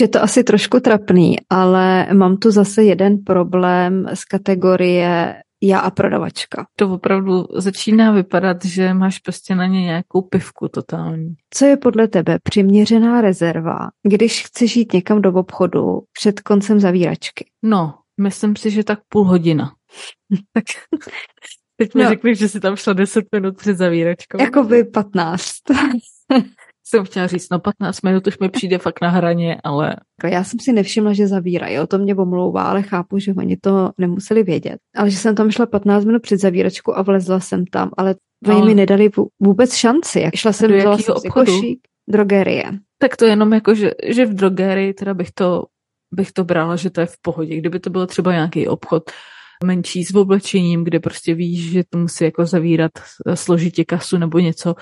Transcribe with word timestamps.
je 0.00 0.08
to 0.08 0.22
asi 0.22 0.44
trošku 0.44 0.80
trapný, 0.80 1.36
ale 1.50 2.06
mám 2.14 2.36
tu 2.36 2.50
zase 2.50 2.84
jeden 2.84 3.18
problém 3.18 4.06
z 4.14 4.24
kategorie 4.24 5.34
já 5.62 5.78
a 5.78 5.90
prodavačka. 5.90 6.66
To 6.76 6.92
opravdu 6.92 7.44
začíná 7.56 8.12
vypadat, 8.12 8.64
že 8.64 8.94
máš 8.94 9.18
prostě 9.18 9.54
na 9.54 9.66
ně 9.66 9.82
nějakou 9.82 10.22
pivku 10.22 10.68
totální. 10.68 11.34
Co 11.50 11.64
je 11.64 11.76
podle 11.76 12.08
tebe 12.08 12.38
přiměřená 12.42 13.20
rezerva, 13.20 13.78
když 14.08 14.46
chceš 14.46 14.76
jít 14.76 14.92
někam 14.92 15.22
do 15.22 15.32
obchodu 15.32 16.00
před 16.12 16.40
koncem 16.40 16.80
zavíračky? 16.80 17.44
No, 17.62 17.94
myslím 18.20 18.56
si, 18.56 18.70
že 18.70 18.84
tak 18.84 18.98
půl 19.08 19.24
hodina. 19.24 19.72
tak 20.52 20.64
teď 21.76 21.94
mi 21.94 22.02
no. 22.02 22.08
řekneš, 22.08 22.38
že 22.38 22.48
si 22.48 22.60
tam 22.60 22.76
šla 22.76 22.92
10 22.92 23.24
minut 23.32 23.56
před 23.56 23.76
zavíračkou. 23.76 24.40
Jakoby 24.40 24.84
15. 24.84 25.52
jsem 26.92 27.04
chtěla 27.04 27.26
říct, 27.26 27.50
no 27.50 27.58
15 27.58 28.02
minut 28.02 28.26
už 28.26 28.38
mi 28.38 28.48
přijde 28.48 28.78
fakt 28.78 29.00
na 29.00 29.08
hraně, 29.08 29.60
ale... 29.64 29.96
Já 30.24 30.44
jsem 30.44 30.60
si 30.60 30.72
nevšimla, 30.72 31.12
že 31.12 31.26
zavírají, 31.26 31.78
o 31.78 31.86
to 31.86 31.98
mě 31.98 32.14
omlouvá, 32.14 32.62
ale 32.62 32.82
chápu, 32.82 33.18
že 33.18 33.34
oni 33.34 33.56
to 33.56 33.90
nemuseli 33.98 34.42
vědět. 34.42 34.76
Ale 34.96 35.10
že 35.10 35.16
jsem 35.16 35.34
tam 35.34 35.50
šla 35.50 35.66
15 35.66 36.04
minut 36.04 36.22
před 36.22 36.40
zavíračku 36.40 36.98
a 36.98 37.02
vlezla 37.02 37.40
jsem 37.40 37.66
tam, 37.66 37.90
ale 37.96 38.14
oni 38.48 38.60
no. 38.60 38.66
mi 38.66 38.74
nedali 38.74 39.10
vůbec 39.40 39.74
šanci. 39.74 40.20
Jak 40.20 40.34
šla 40.34 40.52
jsem, 40.52 40.70
do 40.70 40.98
jsem 40.98 41.14
obchodu? 41.14 41.52
Košík, 41.52 41.80
drogerie. 42.08 42.64
Tak 42.98 43.16
to 43.16 43.24
jenom 43.24 43.52
jako, 43.52 43.74
že, 43.74 43.90
že 44.06 44.26
v 44.26 44.34
drogerii 44.34 44.94
teda 44.94 45.14
bych 45.14 45.30
to, 45.34 45.64
bych 46.14 46.32
to 46.32 46.44
brala, 46.44 46.76
že 46.76 46.90
to 46.90 47.00
je 47.00 47.06
v 47.06 47.16
pohodě. 47.22 47.56
Kdyby 47.56 47.80
to 47.80 47.90
bylo 47.90 48.06
třeba 48.06 48.32
nějaký 48.32 48.68
obchod, 48.68 49.02
menší 49.64 50.04
s 50.04 50.14
oblečením, 50.14 50.84
kde 50.84 51.00
prostě 51.00 51.34
víš, 51.34 51.70
že 51.70 51.82
to 51.90 51.98
musí 51.98 52.24
jako 52.24 52.46
zavírat 52.46 52.92
složitě 53.34 53.84
kasu 53.84 54.18
nebo 54.18 54.38
něco, 54.38 54.74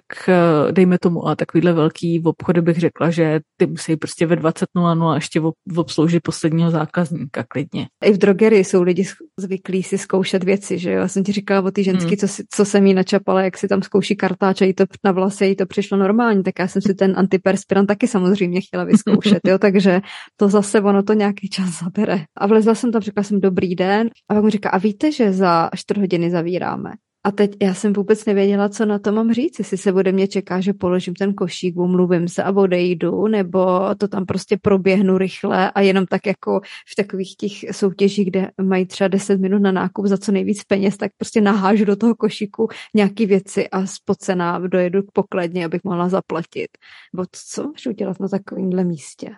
tak 0.00 0.28
eh, 0.28 0.72
dejme 0.72 0.98
tomu, 0.98 1.28
a 1.28 1.36
takovýhle 1.36 1.72
velký 1.72 2.18
v 2.18 2.28
obchody 2.28 2.60
bych 2.60 2.76
řekla, 2.76 3.10
že 3.10 3.40
ty 3.56 3.66
musí 3.66 3.96
prostě 3.96 4.26
ve 4.26 4.36
20.00 4.36 5.14
ještě 5.14 5.40
obsloužit 5.76 6.20
posledního 6.22 6.70
zákazníka 6.70 7.44
klidně. 7.48 7.86
I 8.04 8.12
v 8.12 8.18
drogerii 8.18 8.64
jsou 8.64 8.82
lidi 8.82 9.04
zvyklí 9.38 9.82
si 9.82 9.98
zkoušet 9.98 10.44
věci, 10.44 10.78
že 10.78 10.92
jo? 10.92 11.00
Já 11.00 11.08
jsem 11.08 11.24
ti 11.24 11.32
říkala 11.32 11.66
o 11.66 11.70
ty 11.70 11.84
ženský, 11.84 12.08
hmm. 12.08 12.16
co, 12.16 12.28
si, 12.28 12.44
co 12.50 12.64
jsem 12.64 12.86
jí 12.86 12.94
načapala, 12.94 13.42
jak 13.42 13.58
si 13.58 13.68
tam 13.68 13.82
zkouší 13.82 14.16
kartáč 14.16 14.62
a 14.62 14.64
jí 14.64 14.74
to 14.74 14.84
na 15.04 15.12
vlasy, 15.12 15.46
jí 15.46 15.56
to 15.56 15.66
přišlo 15.66 15.98
normální, 15.98 16.42
tak 16.42 16.58
já 16.58 16.68
jsem 16.68 16.82
si 16.82 16.94
ten 16.94 17.14
antiperspirant 17.16 17.88
taky 17.88 18.08
samozřejmě 18.08 18.60
chtěla 18.60 18.84
vyzkoušet, 18.84 19.40
jo? 19.46 19.58
takže 19.60 20.00
to 20.36 20.48
zase 20.48 20.80
ono 20.80 21.02
to 21.02 21.12
nějaký 21.12 21.48
čas 21.48 21.80
zabere. 21.84 22.24
A 22.36 22.46
vlezla 22.46 22.74
jsem 22.74 22.92
tam, 22.92 23.02
řekla 23.02 23.22
jsem 23.22 23.40
dobrý 23.40 23.74
den 23.74 24.10
a 24.28 24.34
pak 24.34 24.44
mi 24.44 24.50
říká, 24.50 24.70
a 24.70 24.78
víte, 24.78 25.12
že 25.12 25.32
za 25.32 25.70
4 25.74 26.00
hodiny 26.00 26.30
zavíráme? 26.30 26.90
A 27.26 27.30
teď 27.30 27.56
já 27.62 27.74
jsem 27.74 27.92
vůbec 27.92 28.24
nevěděla, 28.24 28.68
co 28.68 28.86
na 28.86 28.98
to 28.98 29.12
mám 29.12 29.32
říct, 29.32 29.58
jestli 29.58 29.76
se 29.76 29.92
bude 29.92 30.12
mě 30.12 30.28
čeká, 30.28 30.60
že 30.60 30.72
položím 30.72 31.14
ten 31.14 31.34
košík, 31.34 31.76
umluvím 31.76 32.28
se 32.28 32.42
a 32.42 32.52
odejdu, 32.52 33.26
nebo 33.26 33.94
to 33.98 34.08
tam 34.08 34.26
prostě 34.26 34.56
proběhnu 34.62 35.18
rychle 35.18 35.70
a 35.70 35.80
jenom 35.80 36.06
tak 36.06 36.26
jako 36.26 36.60
v 36.92 36.94
takových 36.96 37.36
těch 37.36 37.52
soutěžích, 37.70 38.30
kde 38.30 38.50
mají 38.62 38.86
třeba 38.86 39.08
10 39.08 39.40
minut 39.40 39.62
na 39.62 39.72
nákup 39.72 40.06
za 40.06 40.18
co 40.18 40.32
nejvíc 40.32 40.64
peněz, 40.64 40.96
tak 40.96 41.12
prostě 41.18 41.40
nahážu 41.40 41.84
do 41.84 41.96
toho 41.96 42.14
košíku 42.14 42.68
nějaký 42.94 43.26
věci 43.26 43.68
a 43.68 43.86
spocená 43.86 44.58
dojedu 44.58 45.02
k 45.02 45.12
pokladně, 45.12 45.64
abych 45.64 45.80
mohla 45.84 46.08
zaplatit. 46.08 46.68
Bo 47.14 47.24
co 47.32 47.62
můžu 47.62 47.92
dělat 47.92 48.20
na 48.20 48.28
takovémhle 48.28 48.84
místě? 48.84 49.30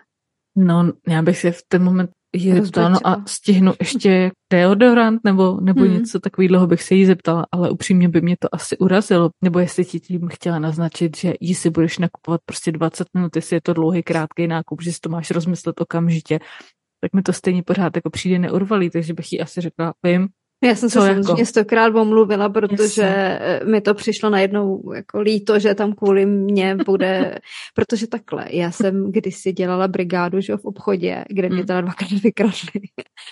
No, 0.55 0.91
já 1.07 1.21
bych 1.21 1.37
si 1.37 1.51
v 1.51 1.61
ten 1.67 1.83
moment 1.83 2.09
je 2.35 2.61
to 2.61 2.89
no 2.89 3.07
a 3.07 3.23
stihnu 3.27 3.73
ještě 3.79 4.31
deodorant 4.53 5.21
nebo, 5.23 5.57
nebo 5.61 5.81
hmm. 5.81 5.93
něco 5.93 6.19
takového 6.19 6.67
bych 6.67 6.83
se 6.83 6.95
jí 6.95 7.05
zeptala, 7.05 7.45
ale 7.51 7.69
upřímně 7.69 8.09
by 8.09 8.21
mě 8.21 8.35
to 8.39 8.55
asi 8.55 8.77
urazilo. 8.77 9.29
Nebo 9.43 9.59
jestli 9.59 9.85
ti 9.85 9.99
tím 9.99 10.27
chtěla 10.27 10.59
naznačit, 10.59 11.17
že 11.17 11.33
jí 11.41 11.55
si 11.55 11.69
budeš 11.69 11.97
nakupovat 11.97 12.41
prostě 12.45 12.71
20 12.71 13.07
minut, 13.13 13.35
jestli 13.35 13.55
je 13.55 13.61
to 13.61 13.73
dlouhý, 13.73 14.03
krátký 14.03 14.47
nákup, 14.47 14.81
že 14.81 14.93
si 14.93 14.99
to 14.99 15.09
máš 15.09 15.31
rozmyslet 15.31 15.81
okamžitě, 15.81 16.39
tak 17.01 17.13
mi 17.13 17.21
to 17.21 17.33
stejně 17.33 17.63
pořád 17.63 17.95
jako 17.95 18.09
přijde 18.09 18.39
neurvalý, 18.39 18.89
takže 18.89 19.13
bych 19.13 19.33
jí 19.33 19.41
asi 19.41 19.61
řekla, 19.61 19.93
vím, 20.03 20.27
já 20.63 20.75
jsem 20.75 20.89
se 20.89 20.99
jako? 20.99 21.23
samozřejmě 21.23 21.45
stokrát 21.45 21.95
omluvila, 21.95 22.49
protože 22.49 23.01
Jasně. 23.01 23.71
mi 23.71 23.81
to 23.81 23.93
přišlo 23.93 24.29
najednou 24.29 24.93
jako 24.95 25.21
líto, 25.21 25.59
že 25.59 25.75
tam 25.75 25.93
kvůli 25.93 26.25
mě 26.25 26.75
bude, 26.85 27.39
protože 27.75 28.07
takhle, 28.07 28.45
já 28.49 28.71
jsem 28.71 29.11
kdysi 29.11 29.53
dělala 29.53 29.87
brigádu 29.87 30.41
že 30.41 30.57
v 30.57 30.65
obchodě, 30.65 31.23
kde 31.29 31.49
mě 31.49 31.57
hmm. 31.57 31.65
teda 31.65 31.81
dvakrát 31.81 32.11
vykradli. 32.23 32.81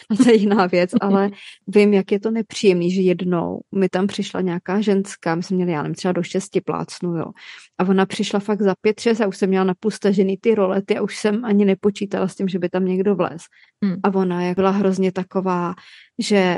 A 0.09 0.15
to 0.23 0.29
je 0.29 0.35
jiná 0.35 0.65
věc, 0.65 0.91
ale 1.01 1.29
vím, 1.67 1.93
jak 1.93 2.11
je 2.11 2.19
to 2.19 2.31
nepříjemný, 2.31 2.91
že 2.91 3.01
jednou 3.01 3.59
mi 3.75 3.89
tam 3.89 4.07
přišla 4.07 4.41
nějaká 4.41 4.81
ženská, 4.81 5.35
my 5.35 5.43
jsme 5.43 5.55
měli, 5.55 5.71
já 5.71 5.81
nevím, 5.81 5.95
třeba 5.95 6.11
do 6.11 6.23
šesti 6.23 6.61
plácnu, 6.61 7.15
jo. 7.15 7.25
A 7.77 7.83
ona 7.83 8.05
přišla 8.05 8.39
fakt 8.39 8.61
za 8.61 8.73
pět, 8.81 8.99
šest 8.99 9.21
a 9.21 9.27
už 9.27 9.37
jsem 9.37 9.49
měla 9.49 9.65
napustažený 9.65 10.37
ty 10.37 10.55
rolety 10.55 10.97
a 10.97 11.01
už 11.01 11.17
jsem 11.17 11.45
ani 11.45 11.65
nepočítala 11.65 12.27
s 12.27 12.35
tím, 12.35 12.47
že 12.47 12.59
by 12.59 12.69
tam 12.69 12.85
někdo 12.85 13.15
vlez. 13.15 13.41
Hmm. 13.83 13.95
A 14.03 14.13
ona 14.15 14.43
jak 14.43 14.55
byla 14.55 14.71
hrozně 14.71 15.11
taková, 15.11 15.73
že 16.19 16.57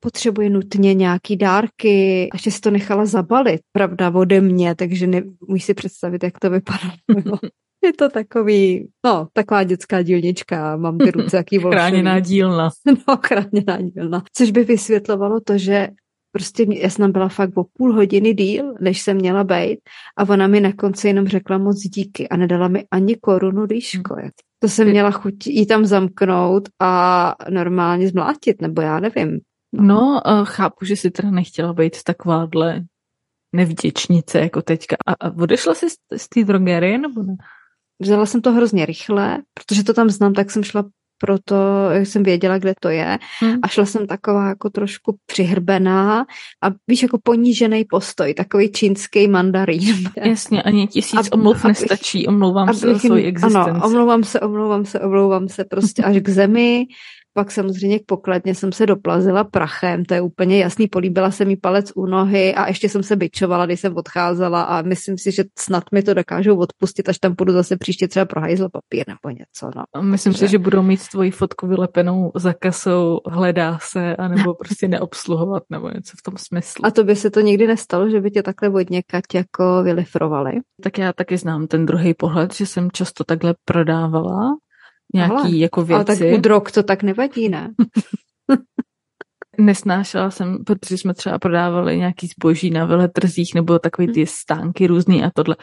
potřebuje 0.00 0.50
nutně 0.50 0.94
nějaký 0.94 1.36
dárky, 1.36 2.28
a 2.32 2.38
si 2.38 2.60
to 2.60 2.70
nechala 2.70 3.06
zabalit, 3.06 3.60
pravda, 3.72 4.10
ode 4.14 4.40
mě, 4.40 4.74
takže 4.74 5.06
ne, 5.06 5.22
můžu 5.48 5.64
si 5.64 5.74
představit, 5.74 6.24
jak 6.24 6.38
to 6.38 6.50
vypadá. 6.50 6.92
Je 7.84 7.92
to 7.92 8.08
takový, 8.08 8.88
no, 9.04 9.28
taková 9.32 9.64
dětská 9.64 10.02
dílnička, 10.02 10.76
mám 10.76 10.98
ty 10.98 11.10
ruce 11.10 11.36
jaký 11.36 11.58
volšový. 11.62 11.80
Chráněná 11.80 12.20
dílna. 12.20 12.70
No, 13.08 13.18
chráněná 13.26 13.90
dílna. 13.90 14.22
Což 14.32 14.50
by 14.50 14.64
vysvětlovalo 14.64 15.40
to, 15.40 15.58
že 15.58 15.88
prostě 16.32 16.66
já 16.68 16.90
jsem 16.90 17.12
byla 17.12 17.28
fakt 17.28 17.56
o 17.56 17.64
půl 17.72 17.92
hodiny 17.92 18.34
díl, 18.34 18.74
než 18.80 19.00
jsem 19.00 19.16
měla 19.16 19.44
být 19.44 19.78
a 20.16 20.28
ona 20.28 20.46
mi 20.46 20.60
na 20.60 20.72
konci 20.72 21.08
jenom 21.08 21.28
řekla 21.28 21.58
moc 21.58 21.76
díky 21.76 22.28
a 22.28 22.36
nedala 22.36 22.68
mi 22.68 22.84
ani 22.90 23.16
korunu 23.16 23.66
dýško. 23.66 24.14
Hmm. 24.14 24.30
To 24.58 24.68
jsem 24.68 24.88
měla 24.88 25.10
chuť 25.10 25.46
jí 25.46 25.66
tam 25.66 25.84
zamknout 25.84 26.68
a 26.80 27.34
normálně 27.50 28.08
zmlátit, 28.08 28.62
nebo 28.62 28.82
já 28.82 29.00
nevím. 29.00 29.40
No, 29.80 30.20
chápu, 30.44 30.84
že 30.84 30.96
si 30.96 31.10
teda 31.10 31.30
nechtěla 31.30 31.72
být 31.72 32.02
takováhle 32.02 32.84
nevděčnice 33.52 34.38
jako 34.38 34.62
teďka. 34.62 34.96
A, 35.06 35.30
odešla 35.30 35.74
jsi 35.74 35.86
z, 36.16 36.28
té 36.28 36.44
drogerie 36.44 36.98
nebo 36.98 37.22
ne? 37.22 37.36
Vzala 38.02 38.26
jsem 38.26 38.40
to 38.40 38.52
hrozně 38.52 38.86
rychle, 38.86 39.38
protože 39.54 39.84
to 39.84 39.94
tam 39.94 40.10
znám, 40.10 40.32
tak 40.32 40.50
jsem 40.50 40.64
šla 40.64 40.84
proto, 41.18 41.56
jak 41.90 42.06
jsem 42.06 42.22
věděla, 42.22 42.58
kde 42.58 42.74
to 42.80 42.88
je. 42.88 43.18
Hmm. 43.40 43.58
A 43.62 43.68
šla 43.68 43.84
jsem 43.84 44.06
taková 44.06 44.48
jako 44.48 44.70
trošku 44.70 45.16
přihrbená 45.26 46.26
a 46.62 46.66
víš, 46.88 47.02
jako 47.02 47.18
ponížený 47.22 47.84
postoj, 47.84 48.34
takový 48.34 48.72
čínský 48.72 49.28
mandarín. 49.28 50.10
Jasně, 50.16 50.62
ani 50.62 50.86
tisíc 50.86 51.28
a, 51.32 51.32
omluv 51.32 51.64
nestačí, 51.64 52.26
omlouvám 52.26 52.68
abych, 52.68 52.80
se 52.80 52.88
o 52.88 52.98
svoji 52.98 53.24
existenci. 53.24 53.70
Ano, 53.70 53.86
omlouvám 53.86 54.24
se, 54.24 54.40
omlouvám 54.40 54.84
se, 54.84 55.00
omlouvám 55.00 55.48
se 55.48 55.64
prostě 55.64 56.02
až 56.02 56.16
k 56.16 56.28
zemi 56.28 56.86
pak 57.36 57.50
samozřejmě 57.50 57.98
k 57.98 58.06
pokladně 58.06 58.54
jsem 58.54 58.72
se 58.72 58.86
doplazila 58.86 59.44
prachem, 59.44 60.04
to 60.04 60.14
je 60.14 60.20
úplně 60.20 60.58
jasný, 60.58 60.88
políbila 60.88 61.30
se 61.30 61.44
mi 61.44 61.56
palec 61.56 61.92
u 61.94 62.06
nohy 62.06 62.54
a 62.54 62.68
ještě 62.68 62.88
jsem 62.88 63.02
se 63.02 63.16
byčovala, 63.16 63.66
když 63.66 63.80
jsem 63.80 63.96
odcházela 63.96 64.62
a 64.62 64.82
myslím 64.82 65.18
si, 65.18 65.32
že 65.32 65.44
snad 65.58 65.84
mi 65.92 66.02
to 66.02 66.14
dokážou 66.14 66.58
odpustit, 66.58 67.08
až 67.08 67.18
tam 67.18 67.34
půjdu 67.34 67.52
zase 67.52 67.76
příště 67.76 68.08
třeba 68.08 68.24
pro 68.24 68.40
hajzl 68.40 68.68
papír 68.72 69.04
nebo 69.08 69.36
něco. 69.38 69.70
No. 69.76 70.02
Myslím 70.02 70.32
Takže... 70.32 70.46
si, 70.46 70.50
že 70.50 70.58
budou 70.58 70.82
mít 70.82 71.08
tvoji 71.08 71.30
fotku 71.30 71.66
vylepenou 71.66 72.32
za 72.34 72.52
kasou, 72.52 73.20
hledá 73.26 73.78
se, 73.82 74.16
anebo 74.16 74.54
prostě 74.64 74.88
neobsluhovat 74.88 75.62
nebo 75.70 75.88
něco 75.88 76.12
v 76.18 76.22
tom 76.22 76.34
smyslu. 76.36 76.86
A 76.86 76.90
to 76.90 77.04
by 77.04 77.16
se 77.16 77.30
to 77.30 77.40
nikdy 77.40 77.66
nestalo, 77.66 78.10
že 78.10 78.20
by 78.20 78.30
tě 78.30 78.42
takhle 78.42 78.68
od 78.68 78.90
někať 78.90 79.24
jako 79.34 79.82
vylifrovali? 79.82 80.52
Tak 80.82 80.98
já 80.98 81.12
taky 81.12 81.36
znám 81.36 81.66
ten 81.66 81.86
druhý 81.86 82.14
pohled, 82.14 82.54
že 82.54 82.66
jsem 82.66 82.90
často 82.90 83.24
takhle 83.24 83.54
prodávala 83.64 84.56
nějaký 85.14 85.34
Ale, 85.34 85.56
jako 85.56 85.84
věci. 85.84 85.94
Ale 85.94 86.04
tak 86.04 86.18
u 86.38 86.40
drog 86.40 86.62
to 86.74 86.82
tak 86.82 87.02
nevadí, 87.02 87.48
ne? 87.48 87.70
Nesnášela 89.58 90.30
jsem, 90.30 90.64
protože 90.64 90.98
jsme 90.98 91.14
třeba 91.14 91.38
prodávali 91.38 91.98
nějaký 91.98 92.26
zboží 92.26 92.70
na 92.70 92.84
veletrzích 92.84 93.54
nebo 93.54 93.78
takový 93.78 94.12
ty 94.12 94.26
stánky 94.26 94.86
různý 94.86 95.24
a 95.24 95.30
tohle, 95.34 95.56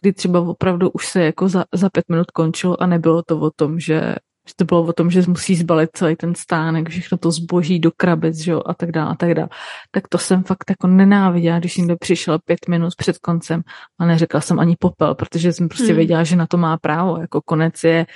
kdy 0.00 0.12
třeba 0.12 0.40
opravdu 0.40 0.90
už 0.90 1.06
se 1.06 1.24
jako 1.24 1.48
za, 1.48 1.64
za 1.72 1.90
pět 1.90 2.04
minut 2.08 2.30
končilo 2.30 2.82
a 2.82 2.86
nebylo 2.86 3.22
to 3.22 3.40
o 3.40 3.50
tom, 3.50 3.80
že 3.80 4.14
že 4.48 4.54
to 4.56 4.64
bylo 4.64 4.82
o 4.82 4.92
tom, 4.92 5.10
že 5.10 5.22
musí 5.28 5.56
zbalit 5.56 5.90
celý 5.92 6.16
ten 6.16 6.34
stánek, 6.34 6.88
všechno 6.88 7.18
to 7.18 7.30
zboží 7.30 7.80
do 7.80 7.90
krabic, 7.96 8.36
že 8.36 8.52
jo, 8.52 8.62
a 8.66 8.74
tak 8.74 8.92
dále, 8.92 9.10
a 9.10 9.14
tak 9.14 9.34
dále. 9.34 9.48
Tak 9.90 10.08
to 10.08 10.18
jsem 10.18 10.42
fakt 10.42 10.70
jako 10.70 10.86
nenáviděla, 10.86 11.58
když 11.58 11.76
někdo 11.76 11.96
přišel 11.96 12.38
pět 12.44 12.68
minut 12.68 12.92
před 12.96 13.18
koncem 13.18 13.62
a 13.98 14.06
neřekla 14.06 14.40
jsem 14.40 14.60
ani 14.60 14.76
popel, 14.78 15.14
protože 15.14 15.52
jsem 15.52 15.68
prostě 15.68 15.86
hmm. 15.86 15.96
věděla, 15.96 16.24
že 16.24 16.36
na 16.36 16.46
to 16.46 16.56
má 16.56 16.76
právo, 16.76 17.20
jako 17.20 17.40
konec 17.40 17.84
je 17.84 18.06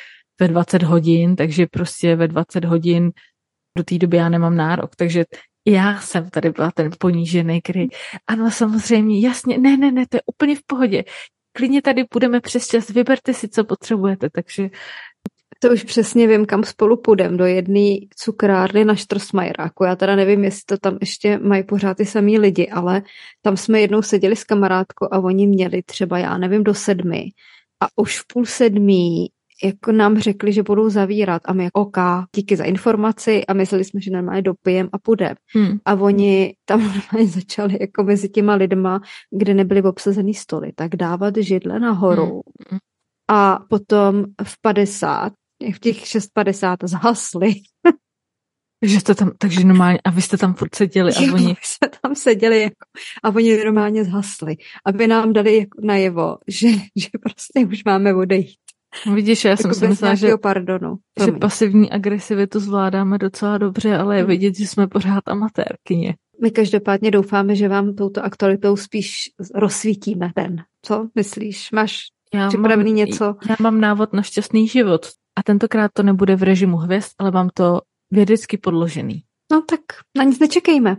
ve 0.40 0.48
20 0.48 0.82
hodin, 0.82 1.36
takže 1.36 1.66
prostě 1.66 2.16
ve 2.16 2.28
20 2.28 2.64
hodin 2.64 3.10
do 3.78 3.84
té 3.84 3.98
doby 3.98 4.16
já 4.16 4.28
nemám 4.28 4.56
nárok, 4.56 4.96
takže 4.96 5.24
já 5.66 6.00
jsem 6.00 6.30
tady 6.30 6.50
byla 6.50 6.70
ten 6.70 6.90
ponížený, 6.98 7.62
který, 7.62 7.86
ano, 8.26 8.50
samozřejmě, 8.50 9.20
jasně, 9.20 9.58
ne, 9.58 9.76
ne, 9.76 9.92
ne, 9.92 10.06
to 10.08 10.16
je 10.16 10.20
úplně 10.26 10.56
v 10.56 10.62
pohodě. 10.66 11.04
Klidně 11.52 11.82
tady 11.82 12.04
budeme 12.14 12.40
přes 12.40 12.66
čas, 12.66 12.88
vyberte 12.88 13.34
si, 13.34 13.48
co 13.48 13.64
potřebujete, 13.64 14.30
takže 14.30 14.70
to 15.58 15.68
už 15.72 15.84
přesně 15.84 16.26
vím, 16.26 16.46
kam 16.46 16.64
spolu 16.64 16.96
půjdem, 16.96 17.36
do 17.36 17.44
jedné 17.44 17.96
cukrárny 18.16 18.84
na 18.84 18.94
Štrosmajeráku. 18.94 19.84
Já 19.84 19.96
teda 19.96 20.16
nevím, 20.16 20.44
jestli 20.44 20.62
to 20.66 20.78
tam 20.78 20.98
ještě 21.00 21.38
mají 21.38 21.62
pořád 21.62 21.96
ty 21.96 22.06
samý 22.06 22.38
lidi, 22.38 22.68
ale 22.68 23.02
tam 23.42 23.56
jsme 23.56 23.80
jednou 23.80 24.02
seděli 24.02 24.36
s 24.36 24.44
kamarádkou 24.44 25.08
a 25.10 25.18
oni 25.18 25.46
měli 25.46 25.82
třeba, 25.82 26.18
já 26.18 26.38
nevím, 26.38 26.64
do 26.64 26.74
sedmi. 26.74 27.28
A 27.82 27.86
už 27.96 28.18
v 28.18 28.24
půl 28.32 28.46
sedmí 28.46 29.30
jako 29.64 29.92
nám 29.92 30.18
řekli, 30.18 30.52
že 30.52 30.62
budou 30.62 30.88
zavírat 30.88 31.42
a 31.44 31.52
my 31.52 31.64
jako 31.64 31.80
OK, 31.80 31.96
díky 32.36 32.56
za 32.56 32.64
informaci 32.64 33.46
a 33.46 33.52
mysleli 33.52 33.84
jsme, 33.84 34.00
že 34.00 34.10
normálně 34.10 34.42
dopijem 34.42 34.88
a 34.92 34.98
půjde. 34.98 35.34
Hmm. 35.54 35.78
A 35.84 35.94
oni 35.94 36.54
tam 36.64 36.80
normálně 36.94 37.28
začali 37.28 37.78
jako 37.80 38.04
mezi 38.04 38.28
těma 38.28 38.54
lidma, 38.54 39.00
kde 39.38 39.54
nebyly 39.54 39.82
obsazený 39.82 40.34
stoly, 40.34 40.72
tak 40.74 40.96
dávat 40.96 41.36
židle 41.36 41.80
nahoru. 41.80 42.42
Hmm. 42.70 42.78
A 43.30 43.58
potom 43.68 44.24
v 44.42 44.60
50, 44.60 45.32
v 45.74 45.78
těch 45.80 45.96
6.50 45.96 46.76
zhasli. 46.84 47.54
Takže, 48.80 49.02
to 49.02 49.14
tam, 49.14 49.30
takže 49.38 49.64
normálně, 49.64 49.98
a 50.04 50.10
vy 50.10 50.22
jste 50.22 50.36
tam 50.36 50.54
furt 50.54 50.74
seděli 50.74 51.12
a 51.14 51.34
oni... 51.34 51.56
jsme 51.62 51.88
tam 52.02 52.14
seděli 52.14 52.60
jako, 52.62 52.76
a 53.22 53.28
oni 53.28 53.64
normálně 53.64 54.04
zhasli, 54.04 54.56
aby 54.86 55.06
nám 55.06 55.32
dali 55.32 55.56
jako 55.56 55.80
najevo, 55.82 56.36
že, 56.48 56.68
že 56.96 57.08
prostě 57.22 57.66
už 57.66 57.84
máme 57.84 58.14
odejít. 58.14 58.67
Vidíš, 59.14 59.44
já 59.44 59.50
jako 59.50 59.62
jsem 59.62 59.74
si 59.74 59.88
myslela, 59.88 60.14
že, 60.14 60.36
pardonu. 60.36 60.96
že 61.24 61.32
pasivní 61.32 61.90
agresivitu 61.90 62.60
zvládáme 62.60 63.18
docela 63.18 63.58
dobře, 63.58 63.96
ale 63.96 64.16
je 64.16 64.22
hmm. 64.22 64.30
vidět, 64.30 64.56
že 64.56 64.66
jsme 64.66 64.86
pořád 64.86 65.28
amatérkyně. 65.28 66.14
My 66.42 66.50
každopádně 66.50 67.10
doufáme, 67.10 67.54
že 67.56 67.68
vám 67.68 67.94
touto 67.94 68.24
aktualitou 68.24 68.76
spíš 68.76 69.16
rozsvítíme 69.54 70.30
ten. 70.34 70.56
Co 70.84 71.08
myslíš? 71.14 71.70
Máš 71.72 71.98
já 72.34 72.48
připravený 72.48 72.90
mám, 72.90 72.96
něco? 72.96 73.34
Já 73.48 73.56
mám 73.60 73.80
návod 73.80 74.12
na 74.12 74.22
šťastný 74.22 74.68
život. 74.68 75.06
A 75.38 75.42
tentokrát 75.42 75.90
to 75.94 76.02
nebude 76.02 76.36
v 76.36 76.42
režimu 76.42 76.76
hvězd, 76.76 77.08
ale 77.18 77.30
vám 77.30 77.48
to 77.54 77.80
vědecky 78.10 78.58
podložený. 78.58 79.22
No 79.52 79.62
tak 79.62 79.80
na 80.18 80.24
nic 80.24 80.38
nečekejme. 80.38 80.96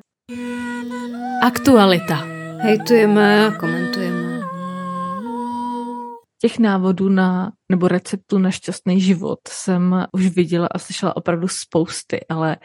Aktualita. 1.43 2.15
Hejtujeme 2.61 3.47
a 3.47 3.51
komentujeme. 3.51 3.88
Těch 6.41 6.59
návodů 6.59 7.09
na, 7.09 7.51
nebo 7.71 7.87
receptů 7.87 8.37
na 8.37 8.51
šťastný 8.51 9.01
život 9.01 9.39
jsem 9.47 10.05
už 10.11 10.27
viděla 10.27 10.67
a 10.71 10.79
slyšela 10.79 11.17
opravdu 11.17 11.47
spousty, 11.47 12.25
ale 12.29 12.57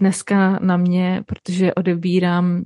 dneska 0.00 0.58
na 0.58 0.76
mě, 0.76 1.22
protože 1.26 1.74
odebírám 1.74 2.64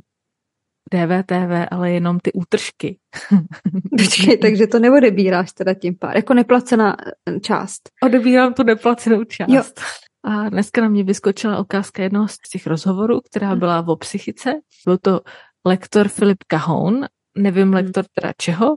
DVTV, 0.93 1.69
ale 1.70 1.90
jenom 1.90 2.20
ty 2.20 2.32
útržky. 2.32 2.99
Počkej, 3.99 4.38
takže 4.38 4.67
to 4.67 4.79
neodebíráš 4.79 5.52
teda 5.52 5.75
tím 5.75 5.99
pár, 5.99 6.17
jako 6.17 6.35
neplacená 6.35 6.96
část. 7.43 7.90
Odebírám 8.02 8.55
tu 8.55 8.62
neplacenou 8.62 9.25
část. 9.25 9.49
Jo. 9.49 9.62
A 10.25 10.49
dneska 10.49 10.81
na 10.81 10.88
mě 10.88 11.05
vyskočila 11.05 11.61
ukázka 11.61 12.02
jednoho 12.02 12.29
z 12.29 12.38
těch 12.52 12.67
rozhovorů, 12.67 13.20
která 13.20 13.56
byla 13.56 13.88
o 13.88 13.96
psychice. 13.96 14.50
Byl 14.85 14.99
to 14.99 15.20
lektor 15.67 16.08
Filip 16.08 16.44
Cahoun, 16.46 17.06
nevím 17.38 17.69
hm. 17.69 17.75
lektor 17.75 18.05
teda 18.14 18.32
čeho. 18.37 18.76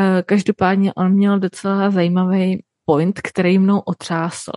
Eh, 0.00 0.22
každopádně 0.26 0.94
on 0.94 1.12
měl 1.12 1.38
docela 1.38 1.90
zajímavý 1.90 2.62
point, 2.84 3.20
který 3.20 3.58
mnou 3.58 3.78
otřásl. 3.78 4.52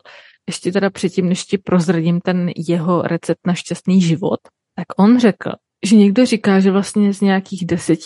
Ještě 0.47 0.71
teda 0.71 0.89
předtím, 0.89 1.29
než 1.29 1.45
ti 1.45 1.57
prozradím 1.57 2.21
ten 2.21 2.51
jeho 2.67 3.01
recept 3.01 3.47
na 3.47 3.53
šťastný 3.53 4.01
život, 4.01 4.39
tak 4.75 4.85
on 4.97 5.19
řekl, 5.19 5.51
že 5.85 5.95
někdo 5.95 6.25
říká, 6.25 6.59
že 6.59 6.71
vlastně 6.71 7.13
z 7.13 7.21
nějakých 7.21 7.65
10 7.65 7.99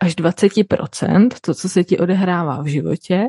až 0.00 0.16
20% 0.16 1.28
to, 1.40 1.54
co 1.54 1.68
se 1.68 1.84
ti 1.84 1.98
odehrává 1.98 2.62
v 2.62 2.66
životě, 2.66 3.24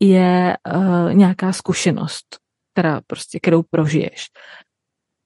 je 0.00 0.56
uh, 0.74 1.14
nějaká 1.14 1.52
zkušenost 1.52 2.38
která 2.78 3.00
prostě, 3.06 3.40
kterou 3.40 3.62
prožiješ 3.70 4.26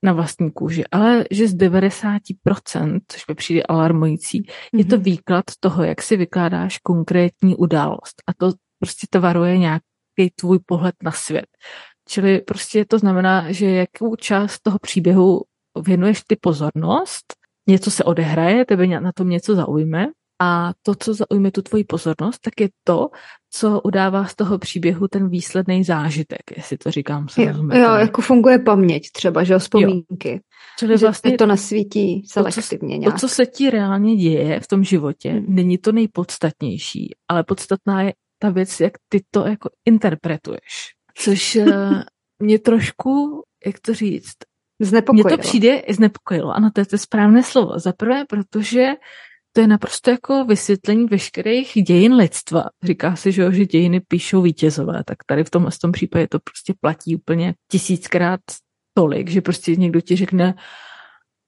na 0.02 0.12
vlastní 0.12 0.50
kůži, 0.50 0.84
ale 0.92 1.24
že 1.30 1.48
z 1.48 1.54
90%, 1.56 3.00
což 3.08 3.26
mi 3.28 3.34
přijde 3.34 3.62
alarmující, 3.62 4.42
mm-hmm. 4.42 4.78
je 4.78 4.84
to 4.84 4.96
mhm. 4.96 5.04
výklad 5.04 5.44
toho, 5.60 5.84
jak 5.84 6.02
si 6.02 6.16
vykládáš 6.16 6.78
konkrétní 6.78 7.56
událost. 7.56 8.22
A 8.26 8.32
to 8.34 8.52
prostě 8.78 9.06
tvaruje 9.10 9.58
nějaký 9.58 10.30
tvůj 10.34 10.58
pohled 10.66 10.94
na 11.02 11.12
svět. 11.12 11.46
Čili 12.08 12.40
prostě 12.40 12.84
to 12.84 12.98
znamená, 12.98 13.52
že 13.52 13.70
jakou 13.70 14.16
část 14.16 14.60
toho 14.62 14.78
příběhu 14.78 15.42
věnuješ 15.82 16.22
ty 16.26 16.36
pozornost, 16.36 17.34
něco 17.68 17.90
se 17.90 18.04
odehraje, 18.04 18.64
tebe 18.64 18.86
na 18.86 19.12
tom 19.12 19.28
něco 19.28 19.54
zaujme 19.54 20.06
a 20.42 20.72
to, 20.82 20.94
co 20.94 21.14
zaujme 21.14 21.50
tu 21.50 21.62
tvoji 21.62 21.84
pozornost, 21.84 22.38
tak 22.38 22.60
je 22.60 22.68
to, 22.84 23.08
co 23.50 23.80
udává 23.80 24.24
z 24.24 24.34
toho 24.34 24.58
příběhu 24.58 25.08
ten 25.08 25.28
výsledný 25.28 25.84
zážitek, 25.84 26.42
jestli 26.56 26.78
to 26.78 26.90
říkám 26.90 27.28
srozumitelně. 27.28 27.78
Jo, 27.78 27.90
jo, 27.90 27.94
jako 27.94 28.22
funguje 28.22 28.58
paměť 28.58 29.10
třeba, 29.12 29.44
že 29.44 29.52
jo, 29.52 29.58
vzpomínky. 29.58 30.32
Jo. 30.32 30.38
Čili 30.78 30.98
že 30.98 31.06
vlastně 31.06 31.38
to 31.38 31.46
nasvítí 31.46 32.22
selektivně 32.26 32.96
to, 32.96 33.00
nějak. 33.00 33.14
To, 33.14 33.18
co 33.20 33.28
se 33.28 33.46
ti 33.46 33.70
reálně 33.70 34.16
děje 34.16 34.60
v 34.60 34.66
tom 34.66 34.84
životě, 34.84 35.30
hmm. 35.30 35.44
není 35.48 35.78
to 35.78 35.92
nejpodstatnější, 35.92 37.14
ale 37.28 37.44
podstatná 37.44 38.02
je 38.02 38.12
ta 38.38 38.50
věc, 38.50 38.80
jak 38.80 38.92
ty 39.08 39.22
to 39.30 39.46
jako 39.46 39.70
interpretuješ. 39.84 40.90
Což 41.14 41.56
eh, 41.56 42.04
mě 42.42 42.58
trošku, 42.58 43.42
jak 43.66 43.80
to 43.80 43.94
říct, 43.94 44.36
Znepokojilo. 44.80 45.28
Mně 45.28 45.36
to 45.36 45.42
přijde 45.42 45.82
znepokojilo, 45.88 46.50
ano, 46.50 46.70
to 46.74 46.80
je 46.80 46.86
to 46.86 46.98
správné 46.98 47.42
slovo. 47.42 47.78
Za 47.78 47.92
prvé, 47.92 48.24
protože 48.28 48.86
to 49.52 49.60
je 49.60 49.66
naprosto 49.66 50.10
jako 50.10 50.44
vysvětlení 50.44 51.06
veškerých 51.06 51.72
dějin 51.86 52.14
lidstva. 52.14 52.64
Říká 52.82 53.16
se, 53.16 53.32
že, 53.32 53.52
že 53.52 53.66
dějiny 53.66 54.00
píšou 54.00 54.42
vítězové, 54.42 55.04
tak 55.04 55.18
tady 55.26 55.44
v 55.44 55.50
tom, 55.50 55.70
v 55.70 55.78
tom 55.78 55.92
případě 55.92 56.28
to 56.28 56.38
prostě 56.38 56.74
platí 56.80 57.16
úplně 57.16 57.54
tisíckrát 57.70 58.40
tolik, 58.94 59.30
že 59.30 59.40
prostě 59.40 59.76
někdo 59.76 60.00
ti 60.00 60.16
řekne, 60.16 60.54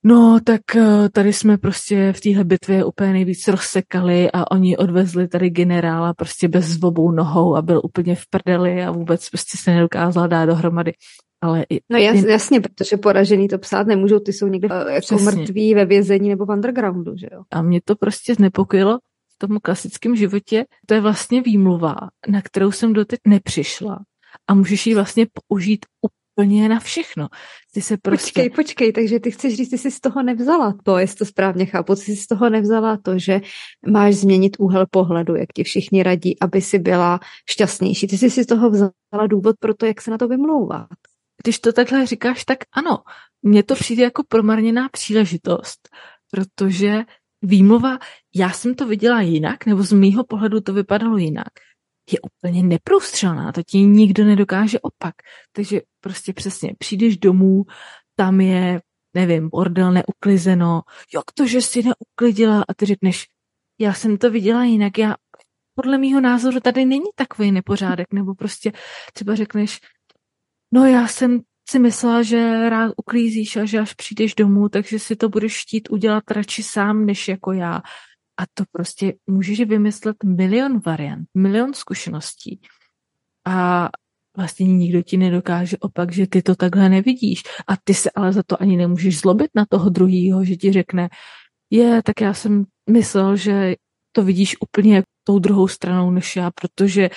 no 0.03 0.39
tak 0.43 0.75
eh, 0.75 1.09
tady 1.09 1.33
jsme 1.33 1.57
prostě 1.57 2.13
v 2.13 2.21
téhle 2.21 2.43
bitvě 2.43 2.85
úplně 2.85 3.13
nejvíc 3.13 3.47
rozsekali 3.47 4.31
a 4.31 4.51
oni 4.51 4.77
odvezli 4.77 5.27
tady 5.27 5.49
generála 5.49 6.13
prostě 6.13 6.47
bez 6.47 6.83
obou 6.83 7.11
nohou 7.11 7.55
a 7.55 7.61
byl 7.61 7.81
úplně 7.83 8.15
v 8.15 8.23
prdeli 8.29 8.83
a 8.83 8.91
vůbec 8.91 9.29
prostě 9.29 9.57
se 9.57 9.71
nedokázal 9.71 10.27
dát 10.27 10.45
dohromady. 10.45 10.93
Ale 11.41 11.65
no 11.89 11.97
jas, 11.97 12.23
jasně, 12.23 12.61
protože 12.61 12.97
poražený 12.97 13.47
to 13.47 13.57
psát 13.57 13.87
nemůžou, 13.87 14.19
ty 14.19 14.33
jsou 14.33 14.47
někde 14.47 14.67
uh, 14.67 14.91
jako 14.91 15.01
Přesně. 15.01 15.31
mrtví 15.31 15.73
ve 15.73 15.85
vězení 15.85 16.29
nebo 16.29 16.45
v 16.45 16.49
undergroundu, 16.49 17.17
že 17.17 17.27
jo. 17.31 17.43
A 17.51 17.61
mě 17.61 17.81
to 17.85 17.95
prostě 17.95 18.35
znepokojilo 18.35 18.99
v 19.35 19.37
tom 19.37 19.59
klasickém 19.61 20.15
životě. 20.15 20.65
To 20.85 20.93
je 20.93 21.01
vlastně 21.01 21.41
výmluva, 21.41 21.95
na 22.27 22.41
kterou 22.41 22.71
jsem 22.71 22.93
doteď 22.93 23.19
nepřišla. 23.27 23.99
A 24.47 24.53
můžeš 24.53 24.87
ji 24.87 24.95
vlastně 24.95 25.27
použít 25.47 25.85
úplně 26.01 26.69
na 26.69 26.79
všechno. 26.79 27.27
Ty 27.73 27.81
se 27.81 27.97
prostě... 27.97 28.25
Počkej, 28.25 28.49
počkej, 28.49 28.93
takže 28.93 29.19
ty 29.19 29.31
chceš 29.31 29.55
říct, 29.55 29.69
ty 29.69 29.77
jsi 29.77 29.91
z 29.91 29.99
toho 29.99 30.23
nevzala 30.23 30.73
to, 30.83 30.97
jestli 30.97 31.17
to 31.17 31.25
správně 31.25 31.65
chápu, 31.65 31.95
ty 31.95 32.01
jsi 32.01 32.15
z 32.15 32.27
toho 32.27 32.49
nevzala 32.49 32.97
to, 32.97 33.19
že 33.19 33.41
máš 33.87 34.15
změnit 34.15 34.55
úhel 34.59 34.85
pohledu, 34.91 35.35
jak 35.35 35.53
ti 35.53 35.63
všichni 35.63 36.03
radí, 36.03 36.39
aby 36.39 36.61
si 36.61 36.79
byla 36.79 37.19
šťastnější. 37.49 38.07
Ty 38.07 38.17
jsi 38.17 38.29
si 38.29 38.43
z 38.43 38.47
toho 38.47 38.69
vzala 38.69 39.27
důvod 39.27 39.55
pro 39.59 39.73
to, 39.73 39.85
jak 39.85 40.01
se 40.01 40.11
na 40.11 40.17
to 40.17 40.27
vymlouvat. 40.27 40.87
Když 41.45 41.59
to 41.59 41.73
takhle 41.73 42.05
říkáš, 42.05 42.45
tak 42.45 42.57
ano, 42.71 43.03
mně 43.41 43.63
to 43.63 43.75
přijde 43.75 44.03
jako 44.03 44.23
promarněná 44.27 44.89
příležitost, 44.89 45.89
protože 46.31 47.03
výmluva, 47.41 47.99
já 48.35 48.49
jsem 48.49 48.75
to 48.75 48.87
viděla 48.87 49.21
jinak, 49.21 49.65
nebo 49.65 49.83
z 49.83 49.93
mýho 49.93 50.23
pohledu 50.23 50.61
to 50.61 50.73
vypadalo 50.73 51.17
jinak, 51.17 51.47
je 52.11 52.19
úplně 52.19 52.63
neprůstřelná, 52.63 53.51
to 53.51 53.61
ti 53.63 53.77
nikdo 53.77 54.25
nedokáže 54.25 54.79
opak. 54.79 55.15
Takže 55.51 55.81
prostě 55.99 56.33
přesně, 56.33 56.73
přijdeš 56.79 57.17
domů, 57.17 57.63
tam 58.15 58.41
je, 58.41 58.81
nevím, 59.13 59.49
bordel 59.49 59.91
neuklizeno, 59.91 60.81
jak 61.15 61.23
to, 61.33 61.47
že 61.47 61.61
jsi 61.61 61.83
neuklidila 61.83 62.65
a 62.67 62.73
ty 62.73 62.85
řekneš, 62.85 63.25
já 63.79 63.93
jsem 63.93 64.17
to 64.17 64.31
viděla 64.31 64.63
jinak, 64.63 64.97
já 64.97 65.15
podle 65.75 65.97
mýho 65.97 66.21
názoru 66.21 66.59
tady 66.59 66.85
není 66.85 67.09
takový 67.15 67.51
nepořádek, 67.51 68.13
nebo 68.13 68.35
prostě 68.35 68.71
třeba 69.13 69.35
řekneš, 69.35 69.79
no 70.71 70.85
já 70.85 71.07
jsem 71.07 71.41
si 71.69 71.79
myslela, 71.79 72.23
že 72.23 72.69
rád 72.69 72.93
uklízíš 72.97 73.55
a 73.55 73.65
že 73.65 73.79
až 73.79 73.93
přijdeš 73.93 74.35
domů, 74.35 74.69
takže 74.69 74.99
si 74.99 75.15
to 75.15 75.29
budeš 75.29 75.61
chtít 75.61 75.89
udělat 75.89 76.31
radši 76.31 76.63
sám, 76.63 77.05
než 77.05 77.27
jako 77.27 77.51
já. 77.51 77.81
A 78.37 78.43
to 78.53 78.63
prostě 78.71 79.13
můžeš 79.27 79.61
vymyslet 79.61 80.23
milion 80.23 80.79
variant, 80.85 81.27
milion 81.33 81.73
zkušeností. 81.73 82.61
A 83.45 83.89
vlastně 84.37 84.65
nikdo 84.67 85.01
ti 85.01 85.17
nedokáže 85.17 85.77
opak, 85.77 86.11
že 86.11 86.27
ty 86.27 86.41
to 86.41 86.55
takhle 86.55 86.89
nevidíš. 86.89 87.43
A 87.67 87.77
ty 87.83 87.93
se 87.93 88.11
ale 88.15 88.33
za 88.33 88.43
to 88.43 88.61
ani 88.61 88.77
nemůžeš 88.77 89.19
zlobit 89.19 89.51
na 89.55 89.65
toho 89.69 89.89
druhého, 89.89 90.45
že 90.45 90.55
ti 90.55 90.71
řekne, 90.71 91.09
je, 91.69 92.03
tak 92.03 92.21
já 92.21 92.33
jsem 92.33 92.63
myslel, 92.89 93.35
že 93.35 93.75
to 94.11 94.23
vidíš 94.23 94.55
úplně 94.61 95.03
tou 95.23 95.39
druhou 95.39 95.67
stranou 95.67 96.11
než 96.11 96.35
já, 96.35 96.51
protože 96.51 97.09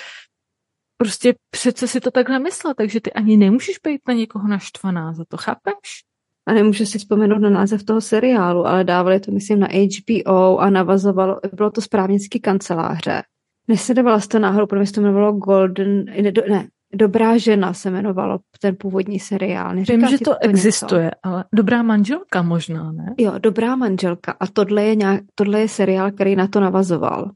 prostě 1.01 1.35
přece 1.49 1.87
si 1.87 1.99
to 1.99 2.11
takhle 2.11 2.39
myslel, 2.39 2.73
takže 2.73 3.01
ty 3.01 3.13
ani 3.13 3.37
nemůžeš 3.37 3.79
být 3.83 4.01
na 4.07 4.13
někoho 4.13 4.47
naštvaná 4.47 5.13
za 5.13 5.23
to, 5.27 5.37
chápeš? 5.37 6.03
A 6.47 6.53
nemůžu 6.53 6.85
si 6.85 6.99
vzpomenout 6.99 7.39
na 7.39 7.49
název 7.49 7.83
toho 7.83 8.01
seriálu, 8.01 8.67
ale 8.67 8.83
dávali 8.83 9.19
to, 9.19 9.31
myslím, 9.31 9.59
na 9.59 9.67
HBO 9.67 10.57
a 10.57 10.69
navazovalo, 10.69 11.39
bylo 11.53 11.71
to 11.71 11.81
správnický 11.81 12.39
kanceláře. 12.39 13.23
Nesledovala 13.67 14.19
jste 14.19 14.39
náhodou, 14.39 14.65
protože 14.65 14.85
se 14.85 14.93
to 14.93 15.01
jmenovalo 15.01 15.31
Golden, 15.31 16.05
ne, 16.05 16.31
ne, 16.49 16.67
Dobrá 16.93 17.37
žena 17.37 17.73
se 17.73 17.89
jmenovalo 17.89 18.39
ten 18.61 18.75
původní 18.79 19.19
seriál. 19.19 19.75
Neříká 19.75 19.97
Vím, 19.97 20.07
že 20.07 20.17
to, 20.17 20.23
to 20.23 20.37
existuje, 20.41 21.03
něco? 21.03 21.15
ale 21.23 21.45
Dobrá 21.55 21.83
manželka 21.83 22.41
možná, 22.41 22.91
ne? 22.91 23.13
Jo, 23.17 23.33
Dobrá 23.39 23.75
manželka. 23.75 24.35
A 24.39 24.47
tohle 24.47 24.83
je, 24.83 24.95
nějak, 24.95 25.21
tohle 25.35 25.59
je 25.59 25.67
seriál, 25.67 26.11
který 26.11 26.35
na 26.35 26.47
to 26.47 26.59
navazoval. 26.59 27.31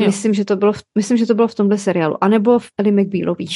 Myslím, 0.00 0.34
že 0.34 0.44
to 0.44 0.56
bylo 0.56 0.72
v, 0.72 0.82
myslím, 0.98 1.16
že 1.16 1.26
to 1.26 1.34
bylo 1.34 1.48
v 1.48 1.54
tomhle 1.54 1.78
seriálu. 1.78 2.24
A 2.24 2.28
nebo 2.28 2.58
v 2.58 2.68
Ellie 2.78 3.02
McBealový. 3.02 3.48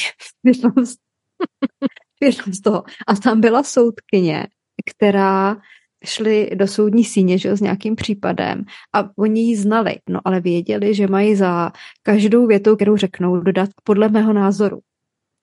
Věřím 2.21 2.53
z 2.53 2.61
toho. 2.61 2.83
A 3.07 3.15
tam 3.15 3.41
byla 3.41 3.63
soudkyně, 3.63 4.47
která 4.89 5.57
šli 6.05 6.49
do 6.55 6.67
soudní 6.67 7.03
síně 7.03 7.37
že, 7.37 7.55
s 7.55 7.61
nějakým 7.61 7.95
případem 7.95 8.65
a 8.95 9.09
oni 9.17 9.41
ji 9.41 9.57
znali, 9.57 9.95
no 10.09 10.19
ale 10.25 10.41
věděli, 10.41 10.95
že 10.95 11.07
mají 11.07 11.35
za 11.35 11.71
každou 12.03 12.47
větou, 12.47 12.75
kterou 12.75 12.97
řeknou, 12.97 13.39
dodat 13.39 13.69
podle 13.83 14.09
mého 14.09 14.33
názoru. 14.33 14.79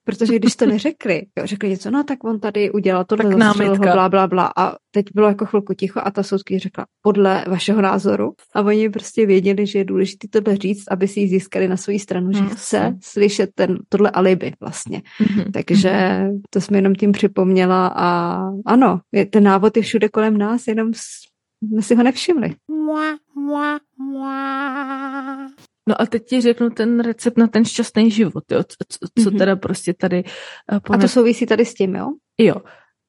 Protože 0.09 0.37
když 0.37 0.57
to 0.57 0.67
neřekli, 0.67 1.27
jo, 1.39 1.47
řekli 1.47 1.69
něco, 1.69 1.91
no 1.91 2.05
tak 2.05 2.25
on 2.25 2.41
tady 2.41 2.71
udělal 2.71 3.05
tohle, 3.05 3.31
zastřelil 3.39 3.73
ho, 3.73 3.79
bla, 3.79 4.09
bla, 4.09 4.27
bla. 4.27 4.53
A 4.57 4.77
teď 4.91 5.05
bylo 5.15 5.29
jako 5.29 5.47
chvilku 5.47 5.75
ticho 5.75 6.01
a 6.05 6.11
ta 6.11 6.23
soudky 6.23 6.59
řekla, 6.59 6.87
podle 7.03 7.45
vašeho 7.49 7.83
názoru. 7.83 8.33
A 8.55 8.63
oni 8.63 8.91
prostě 8.91 9.27
věděli, 9.27 9.67
že 9.67 9.79
je 9.79 9.85
důležité 9.85 10.29
tohle 10.29 10.57
říct, 10.57 10.85
aby 10.91 11.09
si 11.09 11.21
ji 11.21 11.29
získali 11.29 11.69
na 11.69 11.77
svou 11.77 11.99
stranu, 11.99 12.33
že 12.33 12.39
hmm. 12.39 12.49
chce 12.49 12.97
slyšet 13.03 13.51
ten, 13.55 13.79
tohle 13.89 14.11
alibi 14.11 14.53
vlastně. 14.61 15.03
Hmm. 15.19 15.53
Takže 15.53 16.23
to 16.51 16.61
jsme 16.61 16.79
jenom 16.79 16.95
tím 16.95 17.13
připomněla 17.13 17.87
a 17.87 18.39
ano, 18.67 19.01
je, 19.13 19.27
ten 19.27 19.45
návod 19.45 19.77
je 19.77 19.83
všude 19.83 20.09
kolem 20.09 20.39
nás, 20.39 20.67
jenom 20.67 20.91
jsme 20.95 21.83
si 21.83 21.95
ho 21.95 22.03
nevšimli. 22.03 22.55
Mua, 22.71 23.17
mua, 23.35 23.79
mua. 23.99 25.49
No 25.89 26.01
a 26.01 26.07
teď 26.07 26.25
ti 26.25 26.41
řeknu 26.41 26.71
ten 26.71 27.01
recept 27.01 27.39
na 27.39 27.47
ten 27.47 27.65
šťastný 27.65 28.11
život, 28.11 28.45
jo, 28.53 28.63
co, 28.63 28.77
co 29.23 29.31
mm-hmm. 29.31 29.39
teda 29.39 29.57
prostě 29.57 29.95
tady... 29.95 30.25
Uh, 30.73 30.97
A 30.97 30.99
to 30.99 31.09
souvisí 31.09 31.47
tady 31.47 31.65
s 31.65 31.75
tím, 31.75 31.95
jo? 31.95 32.07
Jo, 32.39 32.55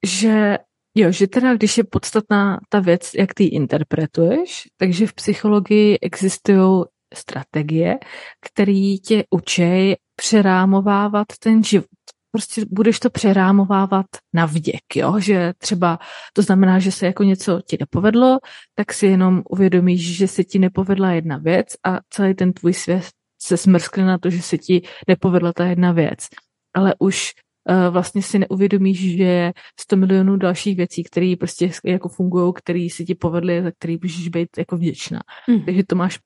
že 0.06 0.58
Jo, 0.94 1.12
že 1.12 1.26
teda 1.26 1.54
když 1.54 1.78
je 1.78 1.84
podstatná 1.84 2.60
ta 2.68 2.80
věc, 2.80 3.10
jak 3.14 3.34
ty 3.34 3.44
ji 3.44 3.48
interpretuješ, 3.48 4.68
takže 4.76 5.06
v 5.06 5.12
psychologii 5.12 5.98
existují 6.02 6.84
strategie, 7.14 7.98
které 8.40 8.96
tě 9.04 9.24
učí 9.30 9.94
přerámovávat 10.16 11.26
ten 11.42 11.64
život 11.64 11.86
prostě 12.32 12.64
budeš 12.70 13.00
to 13.00 13.10
přerámovávat 13.10 14.06
na 14.34 14.46
vděk, 14.46 14.96
jo? 14.96 15.20
že 15.20 15.52
třeba 15.58 15.98
to 16.32 16.42
znamená, 16.42 16.78
že 16.78 16.92
se 16.92 17.06
jako 17.06 17.24
něco 17.24 17.60
ti 17.66 17.76
nepovedlo, 17.80 18.38
tak 18.74 18.92
si 18.92 19.06
jenom 19.06 19.42
uvědomíš, 19.50 20.16
že 20.16 20.28
se 20.28 20.44
ti 20.44 20.58
nepovedla 20.58 21.12
jedna 21.12 21.36
věc 21.36 21.66
a 21.86 21.98
celý 22.10 22.34
ten 22.34 22.52
tvůj 22.52 22.74
svět 22.74 23.04
se 23.42 23.56
smrskne 23.56 24.04
na 24.04 24.18
to, 24.18 24.30
že 24.30 24.42
se 24.42 24.58
ti 24.58 24.82
nepovedla 25.08 25.52
ta 25.52 25.66
jedna 25.66 25.92
věc. 25.92 26.28
Ale 26.74 26.94
už 26.98 27.32
uh, 27.70 27.92
vlastně 27.92 28.22
si 28.22 28.38
neuvědomíš, 28.38 29.16
že 29.16 29.24
je 29.24 29.52
100 29.80 29.96
milionů 29.96 30.36
dalších 30.36 30.76
věcí, 30.76 31.04
které 31.04 31.34
prostě 31.38 31.70
jako 31.84 32.08
fungují, 32.08 32.52
které 32.56 32.88
si 32.92 33.04
ti 33.04 33.14
povedly, 33.14 33.62
za 33.62 33.70
které 33.70 33.96
můžeš 34.02 34.28
být 34.28 34.48
jako 34.58 34.76
vděčná. 34.76 35.20
Mm. 35.48 35.64
Takže 35.64 35.82
to 35.86 35.96
máš 35.96 36.18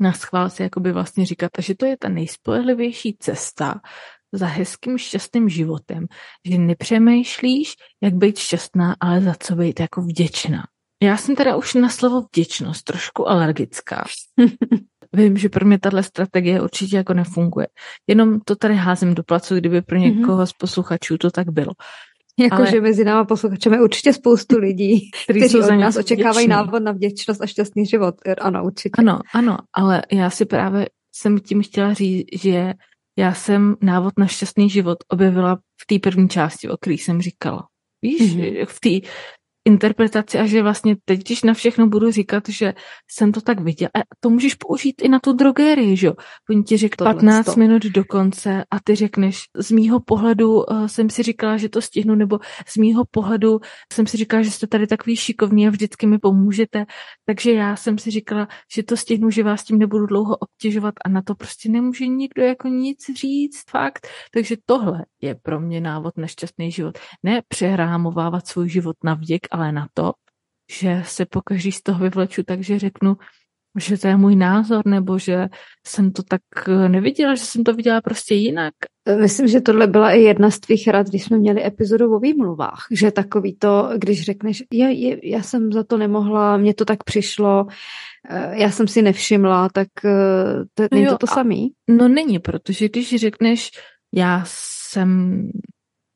na 0.00 0.12
schvál 0.12 0.50
si 0.50 0.62
jakoby 0.62 0.92
vlastně 0.92 1.26
říkat, 1.26 1.50
že 1.58 1.74
to 1.74 1.86
je 1.86 1.96
ta 1.96 2.08
nejspolehlivější 2.08 3.16
cesta 3.18 3.80
za 4.32 4.46
hezkým 4.46 4.98
šťastným 4.98 5.48
životem, 5.48 6.06
že 6.46 6.58
nepřemýšlíš, 6.58 7.74
jak 8.02 8.14
být 8.14 8.38
šťastná, 8.38 8.96
ale 9.00 9.20
za 9.20 9.34
co 9.40 9.56
být 9.56 9.80
jako 9.80 10.02
vděčná. 10.02 10.62
Já 11.02 11.16
jsem 11.16 11.36
teda 11.36 11.56
už 11.56 11.74
na 11.74 11.88
slovo 11.88 12.20
vděčnost 12.20 12.84
trošku 12.84 13.28
alergická. 13.28 14.04
Vím, 15.12 15.36
že 15.36 15.48
pro 15.48 15.66
mě 15.66 15.78
tahle 15.78 16.02
strategie 16.02 16.62
určitě 16.62 16.96
jako 16.96 17.14
nefunguje. 17.14 17.66
Jenom 18.06 18.40
to 18.40 18.56
tady 18.56 18.74
házím 18.74 19.14
do 19.14 19.22
placu, 19.22 19.54
kdyby 19.54 19.82
pro 19.82 19.98
mhm. 19.98 20.04
někoho 20.04 20.46
z 20.46 20.52
posluchačů 20.52 21.18
to 21.18 21.30
tak 21.30 21.50
bylo. 21.50 21.72
Jakože 22.38 22.72
Ale... 22.72 22.80
mezi 22.80 23.04
náma 23.04 23.24
posluchačem 23.24 23.72
je 23.72 23.82
určitě 23.82 24.12
spoustu 24.12 24.58
lidí, 24.58 25.10
kteří, 25.24 25.40
kteří 25.40 25.58
od 25.58 25.70
nás 25.70 25.96
očekávají 25.96 26.46
vděční. 26.46 26.48
návod 26.48 26.82
na 26.82 26.92
vděčnost 26.92 27.42
a 27.42 27.46
šťastný 27.46 27.86
život. 27.86 28.14
Ano, 28.40 28.64
určitě. 28.64 28.94
Ano, 28.98 29.20
ano, 29.34 29.56
ale 29.72 30.02
já 30.12 30.30
si 30.30 30.44
právě 30.44 30.86
jsem 31.12 31.38
tím 31.38 31.62
chtěla 31.62 31.94
říct, 31.94 32.26
že 32.32 32.74
já 33.20 33.34
jsem 33.34 33.76
návod 33.82 34.12
na 34.18 34.26
šťastný 34.26 34.70
život 34.70 34.98
objevila 35.08 35.56
v 35.56 35.86
té 35.86 35.98
první 35.98 36.28
části, 36.28 36.68
o 36.68 36.76
které 36.76 36.94
jsem 36.94 37.22
říkala. 37.22 37.68
Víš, 38.02 38.36
mm-hmm. 38.36 38.66
v 38.66 38.80
té 38.80 39.08
interpretaci 39.64 40.38
a 40.38 40.46
že 40.46 40.62
vlastně 40.62 40.96
teď, 41.04 41.20
když 41.20 41.42
na 41.42 41.54
všechno 41.54 41.86
budu 41.86 42.10
říkat, 42.10 42.48
že 42.48 42.74
jsem 43.10 43.32
to 43.32 43.40
tak 43.40 43.60
viděl, 43.60 43.88
a 43.94 43.98
to 44.20 44.30
můžeš 44.30 44.54
použít 44.54 45.02
i 45.02 45.08
na 45.08 45.18
tu 45.18 45.32
drogérii, 45.32 45.96
že 45.96 46.06
jo? 46.06 46.14
Oni 46.50 46.62
ti 46.62 46.76
řekl 46.76 47.04
15 47.04 47.46
to. 47.46 47.54
minut 47.56 47.82
do 47.82 48.04
konce 48.04 48.64
a 48.70 48.80
ty 48.84 48.94
řekneš, 48.94 49.42
z 49.56 49.70
mýho 49.70 50.00
pohledu 50.00 50.54
uh, 50.54 50.86
jsem 50.86 51.10
si 51.10 51.22
říkala, 51.22 51.56
že 51.56 51.68
to 51.68 51.82
stihnu, 51.82 52.14
nebo 52.14 52.38
z 52.66 52.76
mýho 52.76 53.04
pohledu 53.10 53.60
jsem 53.92 54.06
si 54.06 54.16
říkala, 54.16 54.42
že 54.42 54.50
jste 54.50 54.66
tady 54.66 54.86
takový 54.86 55.16
šikovní 55.16 55.68
a 55.68 55.70
vždycky 55.70 56.06
mi 56.06 56.18
pomůžete, 56.18 56.84
takže 57.24 57.52
já 57.52 57.76
jsem 57.76 57.98
si 57.98 58.10
říkala, 58.10 58.48
že 58.74 58.82
to 58.82 58.96
stihnu, 58.96 59.30
že 59.30 59.42
vás 59.42 59.64
tím 59.64 59.78
nebudu 59.78 60.06
dlouho 60.06 60.36
obtěžovat 60.36 60.94
a 61.04 61.08
na 61.08 61.22
to 61.22 61.34
prostě 61.34 61.68
nemůže 61.68 62.06
nikdo 62.06 62.42
jako 62.42 62.68
nic 62.68 62.98
říct, 63.20 63.70
fakt. 63.70 64.08
Takže 64.32 64.56
tohle 64.66 65.04
je 65.20 65.34
pro 65.34 65.60
mě 65.60 65.80
návod 65.80 66.16
na 66.16 66.26
šťastný 66.26 66.70
život. 66.70 66.98
Ne 67.22 67.42
přehrámovávat 67.48 68.46
svůj 68.46 68.68
život 68.68 68.96
na 69.04 69.14
vděk, 69.14 69.46
ale 69.50 69.72
na 69.72 69.86
to, 69.94 70.12
že 70.70 71.02
se 71.04 71.26
pokaždý 71.26 71.72
z 71.72 71.82
toho 71.82 71.98
vyvleču, 71.98 72.42
takže 72.42 72.78
řeknu, 72.78 73.16
že 73.78 73.98
to 73.98 74.08
je 74.08 74.16
můj 74.16 74.36
názor, 74.36 74.86
nebo 74.86 75.18
že 75.18 75.48
jsem 75.86 76.12
to 76.12 76.22
tak 76.22 76.40
eh, 76.68 76.88
neviděla, 76.88 77.34
že 77.34 77.44
jsem 77.44 77.64
to 77.64 77.74
viděla 77.74 78.00
prostě 78.00 78.34
jinak. 78.34 78.74
Myslím, 79.20 79.48
že 79.48 79.60
tohle 79.60 79.86
byla 79.86 80.10
i 80.10 80.20
jedna 80.20 80.50
z 80.50 80.60
tvých 80.60 80.88
rad, 80.88 81.06
když 81.06 81.24
jsme 81.24 81.38
měli 81.38 81.66
epizodu 81.66 82.14
o 82.14 82.18
výmluvách, 82.18 82.86
že 82.90 83.10
takový 83.10 83.56
to, 83.56 83.90
když 83.96 84.24
řekneš, 84.24 84.62
je, 84.72 84.92
je, 84.92 85.30
já 85.30 85.42
jsem 85.42 85.72
za 85.72 85.84
to 85.84 85.96
nemohla, 85.96 86.56
mně 86.56 86.74
to 86.74 86.84
tak 86.84 87.04
přišlo, 87.04 87.66
eh, 88.30 88.62
já 88.62 88.70
jsem 88.70 88.88
si 88.88 89.02
nevšimla, 89.02 89.68
tak 89.72 89.88
eh, 90.04 90.64
to, 90.74 90.82
není 90.92 91.04
no 91.04 91.10
jo, 91.10 91.18
to 91.18 91.26
to 91.26 91.34
samý? 91.34 91.72
No 91.88 92.08
není, 92.08 92.38
protože 92.38 92.88
když 92.88 93.16
řekneš, 93.16 93.70
já 94.14 94.42
jsem 94.46 95.42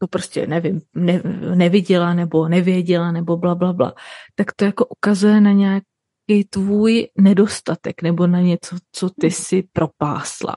to 0.04 0.08
prostě 0.08 0.46
nevím, 0.46 0.80
ne, 0.94 1.22
neviděla 1.54 2.14
nebo 2.14 2.48
nevěděla 2.48 3.12
nebo 3.12 3.36
bla, 3.36 3.54
bla, 3.54 3.72
bla, 3.72 3.94
tak 4.34 4.52
to 4.56 4.64
jako 4.64 4.86
ukazuje 4.86 5.40
na 5.40 5.52
nějaký 5.52 6.44
tvůj 6.50 7.08
nedostatek 7.18 8.02
nebo 8.02 8.26
na 8.26 8.40
něco, 8.40 8.76
co 8.92 9.10
ty 9.20 9.30
si 9.30 9.64
propásla. 9.72 10.56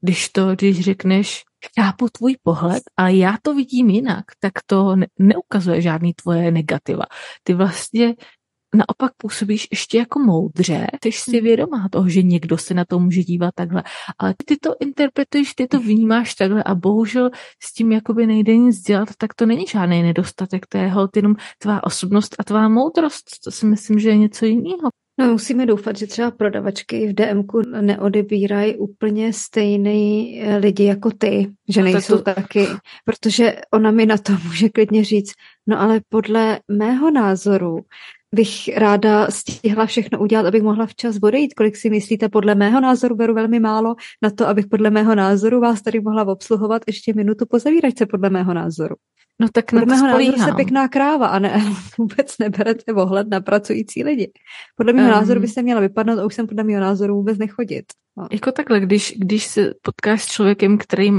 Když 0.00 0.28
to, 0.28 0.54
když 0.54 0.80
řekneš, 0.80 1.42
chápu 1.78 2.08
tvůj 2.08 2.36
pohled, 2.42 2.82
ale 2.96 3.14
já 3.14 3.36
to 3.42 3.54
vidím 3.54 3.90
jinak, 3.90 4.24
tak 4.40 4.52
to 4.66 4.96
ne, 4.96 5.06
neukazuje 5.18 5.80
žádný 5.80 6.14
tvoje 6.14 6.50
negativa. 6.50 7.04
Ty 7.42 7.54
vlastně 7.54 8.14
naopak 8.74 9.12
působíš 9.16 9.68
ještě 9.70 9.98
jako 9.98 10.18
moudře, 10.18 10.86
jsi 11.04 11.12
si 11.12 11.36
hmm. 11.36 11.44
vědomá 11.44 11.88
toho, 11.90 12.08
že 12.08 12.22
někdo 12.22 12.58
se 12.58 12.74
na 12.74 12.84
to 12.84 12.98
může 12.98 13.22
dívat 13.22 13.54
takhle, 13.54 13.82
ale 14.18 14.34
ty 14.46 14.56
to 14.56 14.74
interpretuješ, 14.80 15.54
ty 15.54 15.66
to 15.66 15.80
vnímáš 15.80 16.34
takhle 16.34 16.62
a 16.62 16.74
bohužel 16.74 17.30
s 17.62 17.74
tím 17.74 17.92
jakoby 17.92 18.26
nejde 18.26 18.56
nic 18.56 18.80
dělat, 18.80 19.08
tak 19.18 19.34
to 19.34 19.46
není 19.46 19.66
žádný 19.66 20.02
nedostatek, 20.02 20.66
to 20.66 20.78
je 20.78 20.88
hod 20.88 21.16
jenom 21.16 21.36
tvá 21.58 21.84
osobnost 21.84 22.36
a 22.38 22.44
tvá 22.44 22.68
moudrost, 22.68 23.24
to 23.44 23.50
si 23.50 23.66
myslím, 23.66 23.98
že 23.98 24.08
je 24.08 24.16
něco 24.16 24.46
jiného. 24.46 24.90
No, 25.20 25.32
musíme 25.32 25.66
doufat, 25.66 25.96
že 25.96 26.06
třeba 26.06 26.30
prodavačky 26.30 27.08
v 27.08 27.14
DMku 27.14 27.62
neodebírají 27.80 28.76
úplně 28.76 29.32
stejný 29.32 30.40
eh, 30.42 30.56
lidi 30.56 30.84
jako 30.84 31.10
ty, 31.10 31.50
že 31.68 31.82
nejsou 31.82 32.16
to... 32.16 32.22
taky, 32.22 32.66
protože 33.04 33.56
ona 33.74 33.90
mi 33.90 34.06
na 34.06 34.18
to 34.18 34.32
může 34.44 34.68
klidně 34.68 35.04
říct, 35.04 35.32
no 35.66 35.80
ale 35.80 36.00
podle 36.08 36.60
mého 36.68 37.10
názoru 37.10 37.78
bych 38.34 38.76
ráda 38.76 39.26
stihla 39.30 39.86
všechno 39.86 40.18
udělat, 40.18 40.46
abych 40.46 40.62
mohla 40.62 40.86
včas 40.86 41.16
odejít. 41.22 41.54
Kolik 41.54 41.76
si 41.76 41.90
myslíte? 41.90 42.28
Podle 42.28 42.54
mého 42.54 42.80
názoru 42.80 43.16
beru 43.16 43.34
velmi 43.34 43.60
málo 43.60 43.94
na 44.22 44.30
to, 44.30 44.48
abych 44.48 44.66
podle 44.66 44.90
mého 44.90 45.14
názoru 45.14 45.60
vás 45.60 45.82
tady 45.82 46.00
mohla 46.00 46.24
obsluhovat 46.24 46.82
ještě 46.86 47.14
minutu 47.14 47.46
po 47.50 47.58
zavíračce, 47.58 48.06
podle 48.06 48.30
mého 48.30 48.54
názoru. 48.54 48.96
No 49.40 49.48
tak 49.52 49.70
podle 49.70 49.86
mého 49.86 50.06
názoru 50.06 50.38
se 50.38 50.52
pěkná 50.56 50.88
kráva 50.88 51.26
a 51.26 51.38
ne, 51.38 51.62
vůbec 51.98 52.38
neberete 52.38 52.92
ohled 52.92 53.28
na 53.28 53.40
pracující 53.40 54.04
lidi. 54.04 54.32
Podle 54.76 54.92
mého 54.92 55.08
um, 55.08 55.14
názoru 55.14 55.40
byste 55.40 55.62
měla 55.62 55.80
vypadnout 55.80 56.18
a 56.18 56.24
už 56.24 56.34
jsem 56.34 56.46
podle 56.46 56.64
mého 56.64 56.80
názoru 56.80 57.14
vůbec 57.14 57.38
nechodit. 57.38 57.84
Jako 58.32 58.52
takhle, 58.52 58.80
když, 58.80 59.14
když 59.18 59.44
se 59.44 59.74
potkáš 59.82 60.22
s 60.22 60.26
člověkem, 60.26 60.78
který 60.78 61.10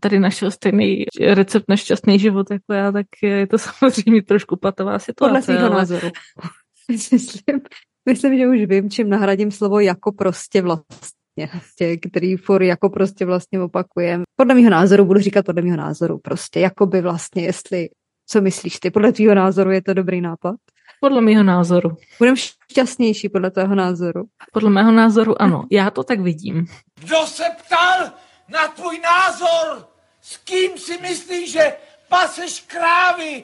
tady 0.00 0.18
našel 0.18 0.50
stejný 0.50 1.04
recept 1.20 1.64
na 1.68 1.76
šťastný 1.76 2.18
život 2.18 2.50
jako 2.50 2.72
já, 2.72 2.92
tak 2.92 3.06
je 3.22 3.46
to 3.46 3.58
samozřejmě 3.58 4.22
trošku 4.22 4.56
patová 4.56 4.98
situace. 4.98 5.30
Podle 5.30 5.42
svého 5.42 5.68
názoru. 5.74 6.08
myslím, 6.88 7.60
myslím, 8.08 8.38
že 8.38 8.48
už 8.48 8.58
vím, 8.68 8.90
čím 8.90 9.08
nahradím 9.08 9.50
slovo 9.50 9.80
jako 9.80 10.12
prostě 10.12 10.62
vlastně, 10.62 11.48
prostě, 11.50 11.96
který 11.96 12.36
for 12.36 12.62
jako 12.62 12.90
prostě 12.90 13.24
vlastně 13.24 13.60
opakujem. 13.60 14.22
Podle 14.36 14.54
mého 14.54 14.70
názoru 14.70 15.04
budu 15.04 15.20
říkat 15.20 15.46
podle 15.46 15.62
mého 15.62 15.76
názoru 15.76 16.18
prostě, 16.18 16.60
jako 16.60 16.86
by 16.86 17.00
vlastně, 17.00 17.42
jestli, 17.42 17.88
co 18.26 18.40
myslíš 18.40 18.78
ty, 18.78 18.90
podle 18.90 19.12
tvýho 19.12 19.34
názoru 19.34 19.70
je 19.70 19.82
to 19.82 19.94
dobrý 19.94 20.20
nápad? 20.20 20.56
Podle 21.00 21.20
mého 21.20 21.42
názoru. 21.42 21.96
Budem 22.18 22.36
šťastnější 22.36 23.28
podle 23.28 23.50
tvého 23.50 23.74
názoru. 23.74 24.24
Podle 24.52 24.70
mého 24.70 24.92
názoru 24.92 25.42
ano, 25.42 25.64
já 25.70 25.90
to 25.90 26.04
tak 26.04 26.20
vidím. 26.20 26.66
Kdo 27.00 27.16
se 27.26 27.44
ptal 27.58 28.12
na 28.48 28.68
tvůj 28.68 29.00
názor? 29.00 29.88
S 30.20 30.36
kým 30.36 30.78
si 30.78 30.98
myslíš, 31.02 31.52
že 31.52 31.76
paseš 32.08 32.60
krávy? 32.60 33.40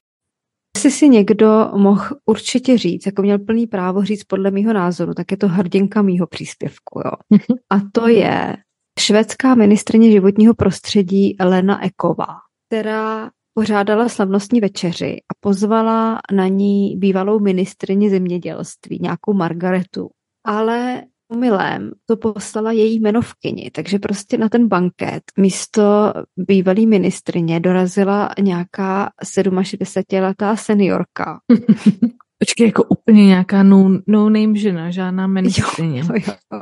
Jestli 0.77 0.91
si 0.91 1.09
někdo 1.09 1.71
mohl 1.77 2.17
určitě 2.27 2.79
říct, 2.79 3.07
jako 3.07 3.23
měl 3.23 3.39
plný 3.39 3.67
právo 3.67 4.05
říct 4.05 4.25
podle 4.25 4.51
mýho 4.51 4.73
názoru, 4.73 5.15
tak 5.15 5.31
je 5.31 5.37
to 5.37 5.49
hrdinka 5.49 6.03
mýho 6.03 6.27
příspěvku. 6.27 7.01
Jo. 7.05 7.39
A 7.71 7.77
to 7.93 8.09
je 8.09 8.57
švédská 9.01 9.55
ministrně 9.55 10.13
životního 10.13 10.55
prostředí 10.55 11.37
Lena 11.41 11.85
Eková, 11.85 12.37
která 12.69 13.31
pořádala 13.55 14.09
slavnostní 14.09 14.61
večeři 14.61 15.17
a 15.31 15.35
pozvala 15.41 16.19
na 16.33 16.47
ní 16.47 16.97
bývalou 16.97 17.41
ministrině 17.41 18.11
zemědělství, 18.11 18.99
nějakou 19.03 19.33
Margaretu. 19.33 20.11
Ale 20.47 21.03
omylem 21.29 21.91
to 22.07 22.17
poslala 22.17 22.73
její 22.73 22.97
jmenovkyni, 22.97 23.71
takže 23.71 23.99
prostě 23.99 24.39
na 24.39 24.49
ten 24.49 24.69
banket 24.69 25.23
místo 25.39 26.13
bývalý 26.37 26.87
ministrině 26.87 27.61
dorazila 27.61 28.31
nějaká 28.41 29.11
67-letá 29.23 30.57
seniorka. 30.57 31.41
Počkej, 32.39 32.67
jako 32.67 32.85
úplně 32.85 33.27
nějaká 33.27 33.63
no, 33.63 33.99
no 34.07 34.31
name 34.31 34.57
žena, 34.57 34.91
žádná 34.91 35.27
ministrině. 35.27 36.01
Jo, 36.01 36.07
jo, 36.27 36.35
jo 36.53 36.61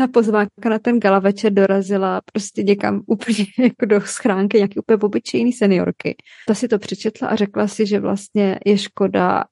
ta 0.00 0.08
pozvánka 0.08 0.68
na 0.68 0.78
ten 0.78 1.00
gala 1.00 1.18
večer 1.18 1.52
dorazila 1.52 2.20
prostě 2.32 2.62
někam 2.62 3.02
úplně 3.06 3.46
jako 3.58 3.86
do 3.86 4.00
schránky 4.00 4.56
nějaký 4.56 4.78
úplně 4.78 4.96
obyčejný 4.96 5.52
seniorky. 5.52 6.16
Ta 6.48 6.54
si 6.54 6.68
to 6.68 6.78
přečetla 6.78 7.28
a 7.28 7.36
řekla 7.36 7.68
si, 7.68 7.86
že 7.86 8.00
vlastně 8.00 8.58
je 8.66 8.78
škoda 8.78 9.44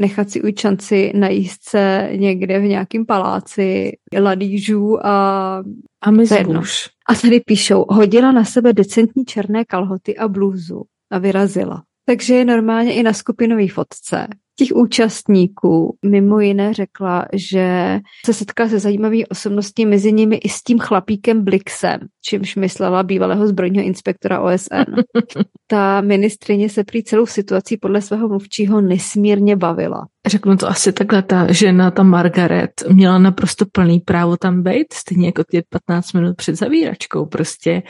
nechat 0.00 0.30
si 0.30 0.42
ujčanci 0.42 1.12
na 1.14 1.28
jízdce 1.28 2.08
někde 2.16 2.58
v 2.58 2.62
nějakém 2.62 3.06
paláci 3.06 3.92
ladížů 4.20 5.06
a 5.06 5.62
a 6.02 6.10
mizbuš. 6.10 6.88
A 7.08 7.14
tady 7.14 7.40
píšou, 7.40 7.84
hodila 7.88 8.32
na 8.32 8.44
sebe 8.44 8.72
decentní 8.72 9.24
černé 9.24 9.64
kalhoty 9.64 10.16
a 10.16 10.28
blůzu 10.28 10.82
a 11.10 11.18
vyrazila. 11.18 11.82
Takže 12.06 12.34
je 12.34 12.44
normálně 12.44 12.94
i 12.94 13.02
na 13.02 13.12
skupinové 13.12 13.68
fotce 13.68 14.28
těch 14.58 14.68
účastníků 14.74 15.98
mimo 16.04 16.40
jiné 16.40 16.74
řekla, 16.74 17.26
že 17.32 17.98
se 18.26 18.34
setkala 18.34 18.68
se 18.68 18.78
zajímavými 18.78 19.26
osobností, 19.26 19.86
mezi 19.86 20.12
nimi 20.12 20.36
i 20.36 20.48
s 20.48 20.62
tím 20.62 20.78
chlapíkem 20.78 21.44
Blixem, 21.44 22.00
čímž 22.24 22.56
myslela 22.56 23.02
bývalého 23.02 23.46
zbrojního 23.46 23.84
inspektora 23.84 24.40
OSN. 24.40 24.94
Ta 25.66 26.00
ministrině 26.00 26.68
se 26.68 26.84
prý 26.84 27.02
celou 27.04 27.26
situací 27.26 27.76
podle 27.76 28.00
svého 28.00 28.28
mluvčího 28.28 28.80
nesmírně 28.80 29.56
bavila. 29.56 30.06
Řeknu 30.26 30.56
to 30.56 30.68
asi 30.68 30.92
takhle, 30.92 31.22
ta 31.22 31.52
žena, 31.52 31.90
ta 31.90 32.02
Margaret, 32.02 32.70
měla 32.92 33.18
naprosto 33.18 33.64
plný 33.72 34.00
právo 34.00 34.36
tam 34.36 34.62
být, 34.62 34.92
stejně 34.92 35.26
jako 35.26 35.44
ty 35.44 35.62
15 35.86 36.12
minut 36.12 36.36
před 36.36 36.54
zavíračkou. 36.54 37.26
Prostě 37.26 37.82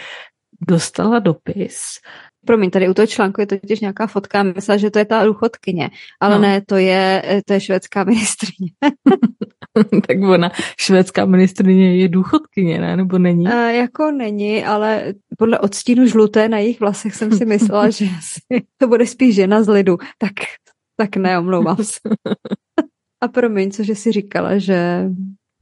dostala 0.68 1.18
dopis 1.18 1.78
Promiň, 2.46 2.70
tady 2.70 2.88
u 2.88 2.94
toho 2.94 3.06
článku 3.06 3.40
je 3.40 3.46
totiž 3.46 3.80
nějaká 3.80 4.06
fotka, 4.06 4.42
myslela, 4.42 4.76
že 4.76 4.90
to 4.90 4.98
je 4.98 5.04
ta 5.04 5.24
důchodkyně, 5.24 5.90
ale 6.20 6.34
no. 6.34 6.40
ne, 6.40 6.60
to 6.66 6.76
je, 6.76 7.22
to 7.46 7.52
je 7.52 7.60
švédská 7.60 8.04
ministrině. 8.04 8.70
tak 10.08 10.16
ona, 10.22 10.50
švédská 10.80 11.24
ministrině 11.24 11.96
je 11.96 12.08
důchodkyně, 12.08 12.80
ne? 12.80 12.96
Nebo 12.96 13.18
není? 13.18 13.44
Uh, 13.44 13.52
jako 13.52 14.10
není, 14.10 14.64
ale 14.64 15.14
podle 15.38 15.58
odstínu 15.58 16.06
žluté 16.06 16.48
na 16.48 16.58
jejich 16.58 16.80
vlasech 16.80 17.14
jsem 17.14 17.32
si 17.32 17.46
myslela, 17.46 17.90
že 17.90 18.06
asi 18.18 18.40
to 18.78 18.88
bude 18.88 19.06
spíš 19.06 19.34
žena 19.34 19.62
z 19.62 19.68
lidu. 19.68 19.98
Tak, 20.18 20.32
tak 20.96 21.16
ne, 21.16 21.38
omlouvám 21.38 21.76
se. 21.76 22.00
A 23.20 23.28
promiň, 23.28 23.70
cože 23.70 23.94
jsi 23.94 24.12
říkala, 24.12 24.58
že 24.58 25.08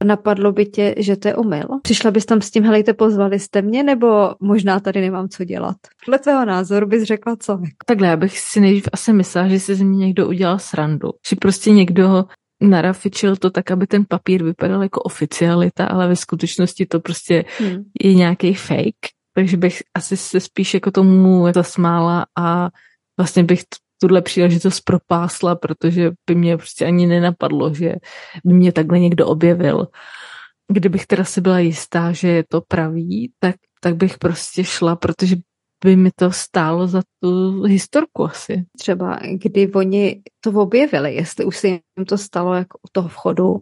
Napadlo 0.05 0.51
by 0.51 0.65
tě, 0.65 0.95
že 0.97 1.15
to 1.15 1.27
je 1.27 1.35
omyl? 1.35 1.67
Přišla 1.81 2.11
bys 2.11 2.25
tam 2.25 2.41
s 2.41 2.51
tím, 2.51 2.63
helejte, 2.63 2.93
pozvali 2.93 3.39
jste 3.39 3.61
mě, 3.61 3.83
nebo 3.83 4.35
možná 4.39 4.79
tady 4.79 5.01
nemám 5.01 5.29
co 5.29 5.43
dělat? 5.43 5.75
Podle 6.05 6.19
tvého 6.19 6.45
názoru 6.45 6.87
bys 6.87 7.03
řekla 7.03 7.35
co? 7.35 7.59
Takhle, 7.85 8.07
já 8.07 8.17
bych 8.17 8.39
si 8.39 8.59
nejdřív 8.59 8.89
asi 8.93 9.13
myslela, 9.13 9.47
že 9.47 9.59
si 9.59 9.75
z 9.75 9.81
mě 9.81 10.05
někdo 10.05 10.27
udělal 10.27 10.59
srandu. 10.59 11.09
Že 11.29 11.35
prostě 11.35 11.71
někdo 11.71 12.25
narafičil 12.61 13.35
to 13.35 13.49
tak, 13.49 13.71
aby 13.71 13.87
ten 13.87 14.05
papír 14.09 14.43
vypadal 14.43 14.83
jako 14.83 15.01
oficialita, 15.01 15.85
ale 15.85 16.07
ve 16.07 16.15
skutečnosti 16.15 16.85
to 16.85 16.99
prostě 16.99 17.45
hmm. 17.59 17.83
je 18.03 18.13
nějaký 18.13 18.53
fake. 18.53 19.05
Takže 19.33 19.57
bych 19.57 19.83
asi 19.93 20.17
se 20.17 20.39
spíš 20.39 20.73
jako 20.73 20.91
tomu 20.91 21.53
zasmála 21.53 22.25
a 22.37 22.69
vlastně 23.19 23.43
bych 23.43 23.63
tuhle 24.07 24.21
příležitost 24.21 24.81
propásla, 24.81 25.55
protože 25.55 26.11
by 26.29 26.35
mě 26.35 26.57
prostě 26.57 26.85
ani 26.85 27.07
nenapadlo, 27.07 27.73
že 27.73 27.95
by 28.45 28.53
mě 28.53 28.71
takhle 28.71 28.99
někdo 28.99 29.27
objevil. 29.27 29.87
Kdybych 30.71 31.05
teda 31.05 31.23
si 31.23 31.41
byla 31.41 31.59
jistá, 31.59 32.11
že 32.11 32.27
je 32.27 32.43
to 32.49 32.61
pravý, 32.61 33.31
tak, 33.39 33.55
tak 33.81 33.95
bych 33.95 34.17
prostě 34.17 34.63
šla, 34.63 34.95
protože 34.95 35.35
by 35.83 35.95
mi 35.95 36.09
to 36.15 36.31
stálo 36.31 36.87
za 36.87 37.01
tu 37.23 37.63
historku 37.63 38.23
asi. 38.23 38.65
Třeba 38.77 39.19
kdy 39.31 39.71
oni 39.71 40.21
to 40.43 40.51
objevili, 40.51 41.15
jestli 41.15 41.45
už 41.45 41.57
se 41.57 41.67
jim 41.67 42.05
to 42.07 42.17
stalo 42.17 42.53
jako 42.53 42.77
u 42.77 42.87
toho 42.91 43.09
vchodu, 43.09 43.57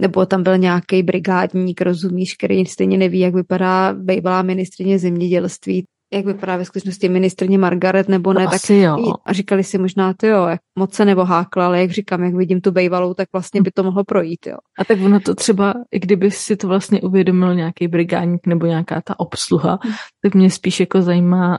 nebo 0.00 0.26
tam 0.26 0.42
byl 0.42 0.58
nějaký 0.58 1.02
brigádník, 1.02 1.80
rozumíš, 1.80 2.34
který 2.34 2.66
stejně 2.66 2.98
neví, 2.98 3.18
jak 3.18 3.34
vypadá 3.34 3.92
bývalá 3.92 4.42
ministrině 4.42 4.98
zemědělství, 4.98 5.84
jak 6.12 6.24
vypadá 6.24 6.56
ve 6.56 6.64
skutečnosti 6.64 7.08
ministrně 7.08 7.58
Margaret 7.58 8.08
nebo 8.08 8.32
ne, 8.32 8.44
to 8.44 8.50
tak 8.50 8.70
jo. 8.70 9.14
a 9.24 9.32
říkali 9.32 9.64
si 9.64 9.78
možná 9.78 10.14
to 10.14 10.26
jo, 10.26 10.46
jak 10.46 10.60
moc 10.78 10.94
se 10.94 11.04
hákla, 11.04 11.66
ale 11.66 11.80
jak 11.80 11.90
říkám, 11.90 12.24
jak 12.24 12.34
vidím 12.34 12.60
tu 12.60 12.70
bejvalou, 12.70 13.14
tak 13.14 13.28
vlastně 13.32 13.62
by 13.62 13.70
to 13.70 13.82
mohlo 13.82 14.04
projít, 14.04 14.46
jo. 14.46 14.56
A 14.78 14.84
tak 14.84 14.98
ono 15.00 15.20
to 15.20 15.34
třeba, 15.34 15.74
i 15.92 15.98
kdyby 15.98 16.30
si 16.30 16.56
to 16.56 16.68
vlastně 16.68 17.00
uvědomil 17.00 17.54
nějaký 17.54 17.88
brigádník 17.88 18.46
nebo 18.46 18.66
nějaká 18.66 19.00
ta 19.00 19.20
obsluha, 19.20 19.78
hmm. 19.82 19.94
tak 20.22 20.34
mě 20.34 20.50
spíš 20.50 20.80
jako 20.80 21.02
zajímá, 21.02 21.58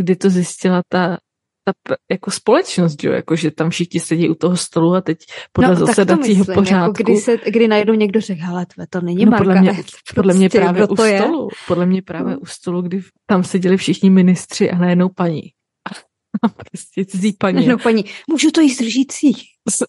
kdy 0.00 0.16
to 0.16 0.30
zjistila 0.30 0.82
ta 0.88 1.18
ta 1.64 1.94
jako 2.10 2.30
společnost, 2.30 3.04
jo, 3.04 3.12
jako 3.12 3.36
že 3.36 3.50
tam 3.50 3.70
všichni 3.70 4.00
sedí 4.00 4.28
u 4.28 4.34
toho 4.34 4.56
stolu 4.56 4.94
a 4.94 5.00
teď 5.00 5.18
podle 5.52 5.70
no, 5.70 5.86
zasedacího 5.86 6.38
myslím, 6.38 6.54
pořádku. 6.54 6.90
Jako 7.00 7.02
kdy, 7.02 7.16
se, 7.16 7.36
kdy 7.46 7.68
najednou 7.68 7.94
někdo 7.94 8.20
řekl, 8.20 8.40
hele, 8.42 8.66
tve, 8.66 8.86
to 8.90 9.00
není 9.00 9.24
no, 9.24 9.38
podle 9.38 9.60
mě, 9.60 9.72
prostě, 9.72 9.96
podle 10.14 10.34
mě 10.34 10.48
právě 10.48 10.86
u 10.86 10.96
stolu, 10.96 11.48
podle 11.66 11.86
mě 11.86 12.02
právě 12.02 12.34
no. 12.34 12.40
u 12.40 12.46
stolu, 12.46 12.82
kdy 12.82 13.00
tam 13.26 13.44
seděli 13.44 13.76
všichni 13.76 14.10
ministři 14.10 14.70
a 14.70 14.78
najednou 14.78 15.08
paní. 15.08 15.42
A 16.42 16.48
prostě 16.48 17.04
cizí 17.04 17.32
paní. 17.38 17.66
No 17.66 17.78
paní, 17.78 18.04
můžu 18.30 18.50
to 18.50 18.60
jíst 18.60 18.80
lžící. 18.80 19.32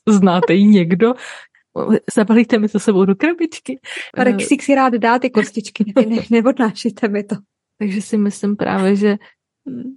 Znáte 0.10 0.54
ji 0.54 0.64
někdo? 0.64 1.14
Zabalíte 2.16 2.60
mi 2.60 2.70
to 2.70 2.80
sebou 2.80 3.06
do 3.06 3.16
krabičky. 3.16 3.80
Rexík 4.18 4.64
si 4.64 4.76
rád 4.76 4.94
dá 4.94 5.20
ty 5.20 5.30
kostičky, 5.30 5.94
ne, 5.96 6.06
ne, 6.06 6.22
neodnášíte 6.30 7.08
mi 7.08 7.24
to. 7.24 7.36
Takže 7.80 8.02
si 8.02 8.18
myslím 8.18 8.56
právě, 8.56 8.96
že 8.96 9.16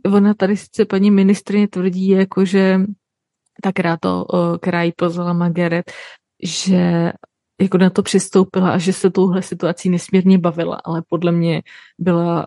ona 0.07 0.35
tady 0.35 0.57
sice 0.57 0.85
paní 0.85 1.11
ministrině 1.11 1.69
tvrdí, 1.69 2.09
jako 2.09 2.45
že 2.45 2.81
ta, 3.63 3.73
která, 3.73 3.97
to, 3.97 4.27
která 4.61 4.83
jí 4.83 4.93
pozvala 4.97 5.33
Margaret, 5.33 5.93
že 6.43 7.13
jako 7.61 7.79
na 7.79 7.91
to 7.91 8.03
přistoupila 8.03 8.71
a 8.71 8.79
že 8.79 8.93
se 8.93 9.11
touhle 9.11 9.43
situací 9.43 9.91
nesmírně 9.91 10.39
bavila, 10.39 10.81
ale 10.85 11.03
podle 11.09 11.33
mě 11.33 11.63
byla 11.99 12.47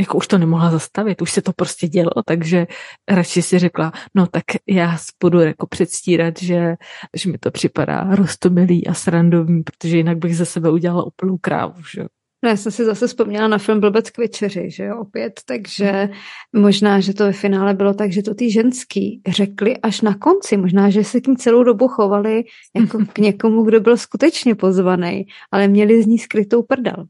jako 0.00 0.18
už 0.18 0.26
to 0.26 0.38
nemohla 0.38 0.70
zastavit, 0.70 1.22
už 1.22 1.32
se 1.32 1.42
to 1.42 1.52
prostě 1.52 1.88
dělo, 1.88 2.10
takže 2.26 2.66
radši 3.10 3.42
si 3.42 3.58
řekla, 3.58 3.92
no 4.14 4.26
tak 4.26 4.44
já 4.68 4.96
budu 5.22 5.40
jako 5.40 5.66
předstírat, 5.66 6.42
že, 6.42 6.74
že 7.16 7.30
mi 7.30 7.38
to 7.38 7.50
připadá 7.50 8.14
rostomilý 8.14 8.86
a 8.86 8.94
srandový, 8.94 9.62
protože 9.62 9.96
jinak 9.96 10.18
bych 10.18 10.36
ze 10.36 10.46
sebe 10.46 10.70
udělala 10.70 11.04
úplnou 11.04 11.38
krávu, 11.38 11.82
že 11.94 12.04
No 12.44 12.50
já 12.50 12.56
jsem 12.56 12.72
si 12.72 12.84
zase 12.84 13.06
vzpomněla 13.06 13.48
na 13.48 13.58
film 13.58 13.80
Blbec 13.80 14.10
k 14.10 14.18
večeři, 14.18 14.70
že 14.70 14.84
jo, 14.84 14.98
opět, 14.98 15.40
takže 15.46 16.08
možná, 16.52 17.00
že 17.00 17.14
to 17.14 17.24
ve 17.24 17.32
finále 17.32 17.74
bylo 17.74 17.94
tak, 17.94 18.12
že 18.12 18.22
to 18.22 18.34
ty 18.34 18.50
ženský 18.50 19.22
řekli 19.28 19.76
až 19.78 20.00
na 20.00 20.14
konci, 20.14 20.56
možná, 20.56 20.90
že 20.90 21.04
se 21.04 21.20
k 21.20 21.26
ní 21.26 21.36
celou 21.36 21.62
dobu 21.62 21.88
chovali 21.88 22.44
jako 22.76 22.98
k 23.12 23.18
někomu, 23.18 23.62
kdo 23.62 23.80
byl 23.80 23.96
skutečně 23.96 24.54
pozvaný, 24.54 25.26
ale 25.52 25.68
měli 25.68 26.02
z 26.02 26.06
ní 26.06 26.18
skrytou 26.18 26.62
prdel. 26.62 27.06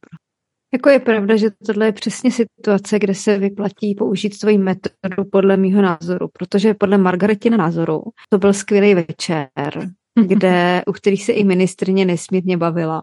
Jako 0.73 0.88
je 0.88 0.99
pravda, 0.99 1.37
že 1.37 1.49
tohle 1.66 1.87
je 1.87 1.92
přesně 1.92 2.31
situace, 2.31 2.99
kde 2.99 3.14
se 3.14 3.38
vyplatí 3.38 3.94
použít 3.94 4.40
svoji 4.40 4.59
metodu 4.59 5.25
podle 5.33 5.57
mýho 5.57 5.83
názoru, 5.83 6.29
protože 6.33 6.75
podle 6.75 6.99
Margaretina 6.99 7.57
názoru 7.57 8.03
to 8.29 8.38
byl 8.38 8.53
skvělý 8.53 8.94
večer, 8.94 9.49
kde, 10.27 10.83
u 10.87 10.92
kterých 10.92 11.25
se 11.25 11.33
i 11.33 11.44
ministrně 11.44 12.05
nesmírně 12.05 12.57
bavila 12.57 13.03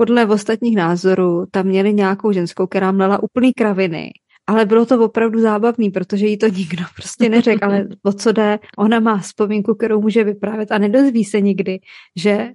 podle 0.00 0.26
ostatních 0.26 0.76
názorů 0.76 1.46
tam 1.50 1.66
měli 1.66 1.94
nějakou 1.94 2.32
ženskou, 2.32 2.66
která 2.66 2.92
měla 2.92 3.22
úplný 3.22 3.52
kraviny. 3.52 4.10
Ale 4.46 4.66
bylo 4.66 4.86
to 4.86 5.04
opravdu 5.04 5.40
zábavný, 5.40 5.90
protože 5.90 6.26
jí 6.26 6.38
to 6.38 6.48
nikdo 6.48 6.84
prostě 6.96 7.28
neřekl, 7.28 7.64
ale 7.64 7.86
o 8.02 8.12
co 8.12 8.32
jde, 8.32 8.58
ona 8.78 9.00
má 9.00 9.18
vzpomínku, 9.18 9.74
kterou 9.74 10.00
může 10.00 10.24
vyprávět 10.24 10.72
a 10.72 10.78
nedozví 10.78 11.24
se 11.24 11.40
nikdy, 11.40 11.80
že, 12.16 12.48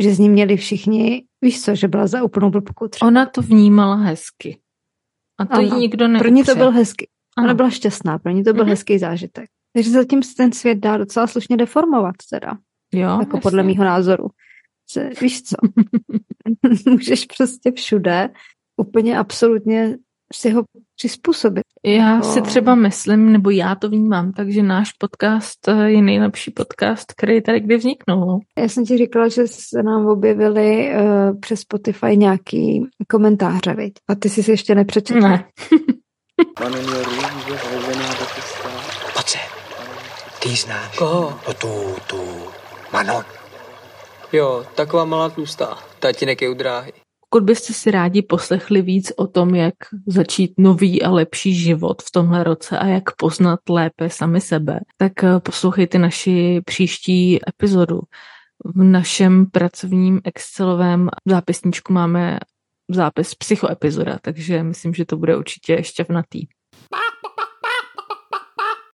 že 0.00 0.14
z 0.14 0.18
ní 0.18 0.28
měli 0.28 0.56
všichni, 0.56 1.24
víš 1.42 1.62
co, 1.62 1.74
že 1.74 1.88
byla 1.88 2.06
za 2.06 2.22
úplnou 2.22 2.50
blbku 2.50 2.88
třeba. 2.88 3.08
Ona 3.08 3.26
to 3.26 3.42
vnímala 3.42 3.96
hezky. 3.96 4.58
A 5.38 5.44
to 5.44 5.52
ano, 5.52 5.62
jí 5.62 5.80
nikdo 5.80 6.08
neupře. 6.08 6.24
Pro 6.24 6.34
ní 6.34 6.44
to 6.44 6.54
byl 6.54 6.70
hezký. 6.70 7.06
Ona 7.38 7.48
ano. 7.48 7.54
byla 7.54 7.70
šťastná, 7.70 8.18
pro 8.18 8.32
ní 8.32 8.44
to 8.44 8.52
byl 8.52 8.64
mm-hmm. 8.64 8.68
hezký 8.68 8.98
zážitek. 8.98 9.46
Takže 9.74 9.90
zatím 9.90 10.22
se 10.22 10.34
ten 10.36 10.52
svět 10.52 10.78
dá 10.78 10.96
docela 10.96 11.26
slušně 11.26 11.56
deformovat 11.56 12.14
teda. 12.30 12.52
Jo, 12.94 13.08
jako 13.08 13.20
jasně. 13.20 13.40
podle 13.40 13.62
mýho 13.62 13.84
názoru. 13.84 14.26
Že, 14.92 15.10
víš 15.20 15.42
co, 15.42 15.56
můžeš 16.90 17.26
prostě 17.36 17.72
všude 17.72 18.30
úplně 18.76 19.18
absolutně 19.18 19.96
si 20.34 20.50
ho 20.50 20.64
přizpůsobit. 20.96 21.64
Já 21.86 22.22
si 22.22 22.42
třeba 22.42 22.74
myslím, 22.74 23.32
nebo 23.32 23.50
já 23.50 23.74
to 23.74 23.88
vnímám, 23.88 24.32
takže 24.32 24.62
náš 24.62 24.92
podcast 24.92 25.68
eh, 25.68 25.90
je 25.90 26.02
nejlepší 26.02 26.50
podcast, 26.50 27.12
který 27.12 27.42
tady 27.42 27.60
kdy 27.60 27.76
vzniknul. 27.76 28.40
Já 28.58 28.68
jsem 28.68 28.84
ti 28.84 28.98
říkala, 28.98 29.28
že 29.28 29.46
se 29.46 29.82
nám 29.82 30.06
objevily 30.06 30.90
uh, 30.90 31.40
přes 31.40 31.60
Spotify 31.60 32.16
nějaký 32.16 32.86
komentáře, 33.10 33.74
viď? 33.74 33.92
A 34.08 34.14
ty 34.14 34.28
jsi 34.28 34.42
si 34.42 34.50
ještě 34.50 34.74
nepřečetl. 34.74 35.20
Ne. 35.20 35.44
Pojď 39.14 39.38
Ty 40.42 40.48
znáš? 40.48 40.98
Koho? 40.98 41.38
No 41.48 41.54
tu, 41.54 41.68
tu, 42.06 42.20
Manon. 42.92 43.24
Jo, 44.34 44.64
taková 44.74 45.04
malá 45.04 45.28
tlustá. 45.28 45.78
Tatínek 46.00 46.42
je 46.42 46.48
u 46.50 46.54
dráhy. 46.54 46.92
Pokud 47.30 47.44
byste 47.44 47.72
si 47.72 47.90
rádi 47.90 48.22
poslechli 48.22 48.82
víc 48.82 49.12
o 49.16 49.26
tom, 49.26 49.54
jak 49.54 49.74
začít 50.06 50.52
nový 50.58 51.02
a 51.02 51.10
lepší 51.10 51.54
život 51.54 52.02
v 52.02 52.10
tomhle 52.10 52.44
roce 52.44 52.78
a 52.78 52.86
jak 52.86 53.16
poznat 53.16 53.60
lépe 53.68 54.10
sami 54.10 54.40
sebe, 54.40 54.80
tak 54.96 55.24
eh, 55.24 55.40
poslouchejte 55.40 55.98
naši 55.98 56.60
příští 56.64 57.38
epizodu. 57.48 58.00
V 58.64 58.82
našem 58.82 59.46
pracovním 59.46 60.20
Excelovém 60.24 61.08
zápisníčku 61.26 61.92
máme 61.92 62.38
zápis 62.90 63.34
psychoepizoda, 63.34 64.18
takže 64.22 64.62
myslím, 64.62 64.94
že 64.94 65.04
to 65.04 65.16
bude 65.16 65.36
určitě 65.36 65.82
šťavnatý. 65.82 66.46